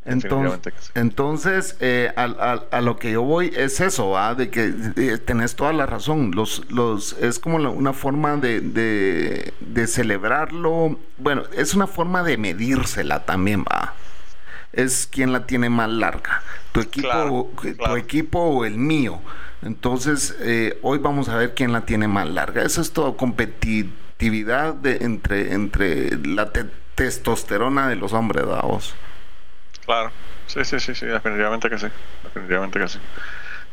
[0.05, 4.35] Entonces, entonces eh, a, lo que yo voy es eso, ¿va?
[4.35, 6.33] de que eh, tenés toda la razón.
[6.35, 10.99] Los, los, es como una forma de, de, celebrarlo.
[11.17, 13.95] Bueno, es una forma de medírsela también, va.
[14.77, 16.43] Es quien la tiene más larga
[16.75, 19.21] tu equipo, tu equipo o el mío.
[19.63, 22.63] Entonces, eh, hoy vamos a ver quién la tiene más larga.
[22.63, 26.51] Eso es todo, competitividad de, entre, entre la
[26.97, 28.95] testosterona de los hombres, vos.
[29.87, 30.11] Claro,
[30.49, 31.87] sí, sí, sí, sí, definitivamente que sí,
[32.25, 32.99] definitivamente que sí.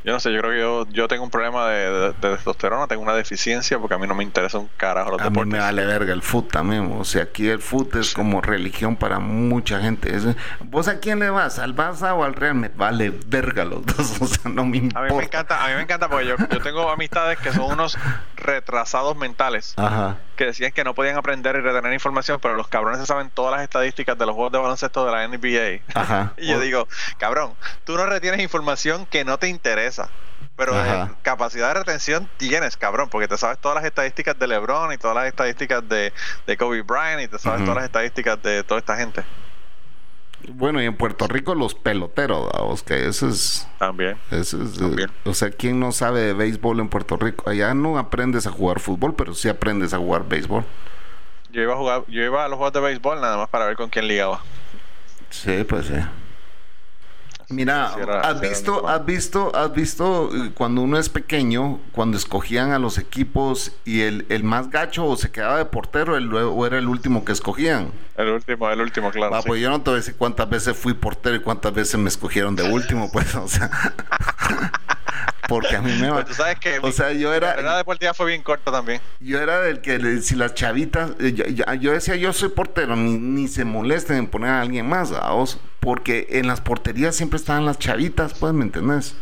[0.03, 3.13] Yo no sé, yo creo que yo, yo tengo un problema de, testosterona, tengo una
[3.13, 6.13] deficiencia porque a mí no me interesa un carajo los a mí me vale verga
[6.13, 6.91] el foot también.
[6.97, 10.11] O sea, aquí el foot es como religión para mucha gente.
[10.61, 11.59] ¿Vos a quién le vas?
[11.59, 12.55] ¿Al Barça o al Real?
[12.55, 14.21] Me vale verga los dos.
[14.21, 14.99] O sea, no me importa.
[14.99, 17.71] A mí me encanta, a mí me encanta porque yo, yo tengo amistades que son
[17.71, 17.97] unos
[18.35, 19.73] retrasados mentales.
[19.77, 23.29] Ajá que decían que no podían aprender y retener información, pero los cabrones se saben
[23.29, 26.31] todas las estadísticas de los juegos de baloncesto de la NBA.
[26.37, 26.87] y yo digo,
[27.19, 29.90] cabrón, tú no retienes información que no te interesa.
[30.55, 30.73] Pero
[31.21, 35.15] capacidad de retención tienes, cabrón, porque te sabes todas las estadísticas de LeBron y todas
[35.15, 36.13] las estadísticas de,
[36.57, 39.23] Kobe Bryant y te sabes todas las estadísticas de toda esta gente.
[40.49, 43.67] Bueno, y en Puerto Rico los peloteros, que eso es...
[43.77, 44.17] También.
[44.31, 44.79] Eso es...
[44.81, 47.49] Eh, o sea, ¿quién no sabe de béisbol en Puerto Rico?
[47.49, 50.63] Allá no aprendes a jugar fútbol, pero sí aprendes a jugar béisbol.
[51.51, 53.75] Yo iba a jugar, yo iba a los juegos de béisbol nada más para ver
[53.75, 54.41] con quién ligaba.
[55.29, 55.95] Sí, pues sí.
[57.51, 57.93] Mira,
[58.23, 63.73] has visto, has visto, has visto cuando uno es pequeño, cuando escogían a los equipos
[63.85, 67.25] y el, el más gacho o se quedaba de portero el, o era el último
[67.25, 67.91] que escogían.
[68.17, 69.35] El último, el último, claro.
[69.35, 71.99] Ah, pues yo no te voy a decir cuántas veces fui portero y cuántas veces
[71.99, 73.69] me escogieron de último, pues, o sea.
[75.51, 76.23] porque a mí me va.
[76.23, 77.61] Pues sabes que o sea, yo era.
[77.61, 79.01] La deportiva fue bien corta también.
[79.19, 81.33] Yo era del que si las chavitas, eh,
[81.79, 85.31] yo, decía yo soy portero, ni, ni, se molesten en poner a alguien más, a
[85.31, 89.15] vos, porque en las porterías siempre estaban las chavitas, pues, ¿me entendés?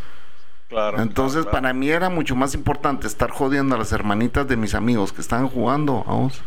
[0.69, 1.01] Claro.
[1.01, 5.11] Entonces, para mí era mucho más importante estar jodiendo a las hermanitas de mis amigos
[5.11, 6.41] que estaban jugando, a vos,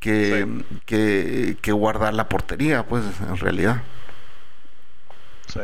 [0.00, 3.82] que, que, que guardar la portería, pues, en realidad.
[5.46, 5.60] Sí.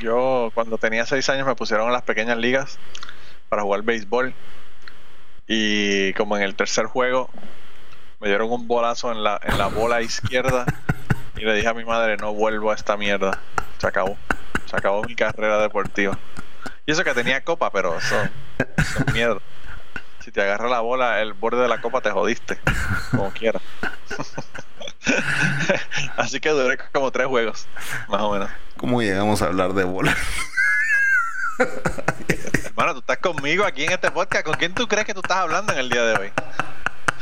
[0.00, 2.78] Yo cuando tenía seis años me pusieron en las pequeñas ligas
[3.48, 4.34] para jugar béisbol
[5.46, 7.28] y como en el tercer juego
[8.20, 10.64] me dieron un bolazo en la, en la bola izquierda
[11.36, 13.38] y le dije a mi madre no vuelvo a esta mierda.
[13.78, 14.16] Se acabó.
[14.66, 16.18] Se acabó mi carrera deportiva.
[16.86, 18.16] Y eso que tenía copa, pero eso,
[18.58, 19.40] es mierda.
[20.20, 22.58] Si te agarra la bola, el borde de la copa te jodiste.
[23.10, 23.62] Como quieras.
[26.16, 27.66] Así que duré como tres juegos,
[28.08, 28.50] más o menos.
[28.82, 30.16] ¿Cómo llegamos a hablar de bola?
[32.64, 34.44] Hermano, tú estás conmigo aquí en este podcast.
[34.44, 36.32] ¿Con quién tú crees que tú estás hablando en el día de hoy?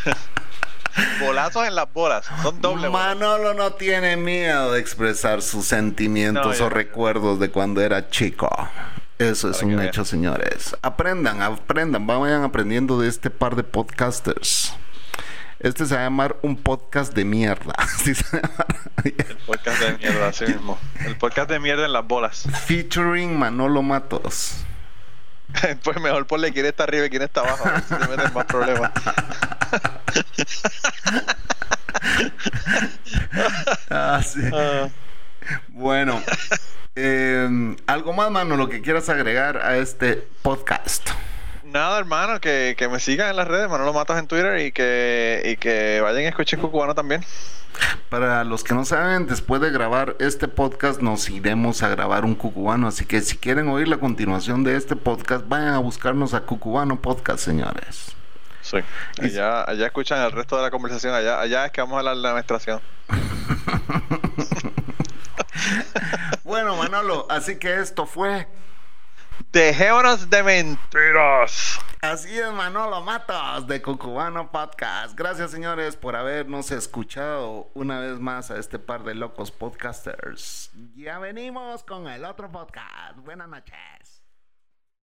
[1.21, 2.25] Bolazos en las bolas.
[2.43, 3.15] Son doble bolas.
[3.19, 6.75] Manolo no tiene miedo de expresar sus sentimientos No, o no.
[6.75, 8.49] recuerdos de cuando era chico.
[9.19, 10.75] Eso es un hecho, señores.
[10.81, 14.73] Aprendan, aprendan, vayan aprendiendo de este par de podcasters.
[15.61, 17.75] Este se va a llamar un podcast de mierda.
[17.77, 18.65] Así se llama.
[19.05, 20.79] El podcast de mierda, así mismo.
[21.05, 22.49] El podcast de mierda en las bolas.
[22.67, 24.65] Featuring Manolo Matos.
[25.83, 27.69] Pues mejor ponle quién está arriba y quién está abajo.
[27.89, 28.93] Si te metes más problemas.
[33.91, 34.41] Ah, sí.
[35.69, 36.23] Bueno,
[36.95, 41.11] eh, algo más, mano, lo que quieras agregar a este podcast.
[41.71, 45.43] Nada, hermano, que, que me sigan en las redes, Manolo Matos en Twitter y que,
[45.45, 47.25] y que vayan a escuchar Cucubano también.
[48.09, 52.35] Para los que no saben, después de grabar este podcast nos iremos a grabar un
[52.35, 56.41] cucubano, así que si quieren oír la continuación de este podcast, vayan a buscarnos a
[56.41, 58.17] Cucubano Podcast, señores.
[58.63, 58.79] Sí.
[59.23, 61.15] Allá, allá escuchan el resto de la conversación.
[61.15, 62.81] Allá, allá es que vamos a hablar de la menstruación.
[66.43, 68.49] Bueno, Manolo, así que esto fue.
[69.53, 71.81] Dejémonos de mentiras.
[72.03, 75.15] Así es, Manolo Matos de Cucubano Podcast.
[75.17, 80.71] Gracias, señores, por habernos escuchado una vez más a este par de locos podcasters.
[80.95, 83.17] Ya venimos con el otro podcast.
[83.19, 84.10] Buenas noches.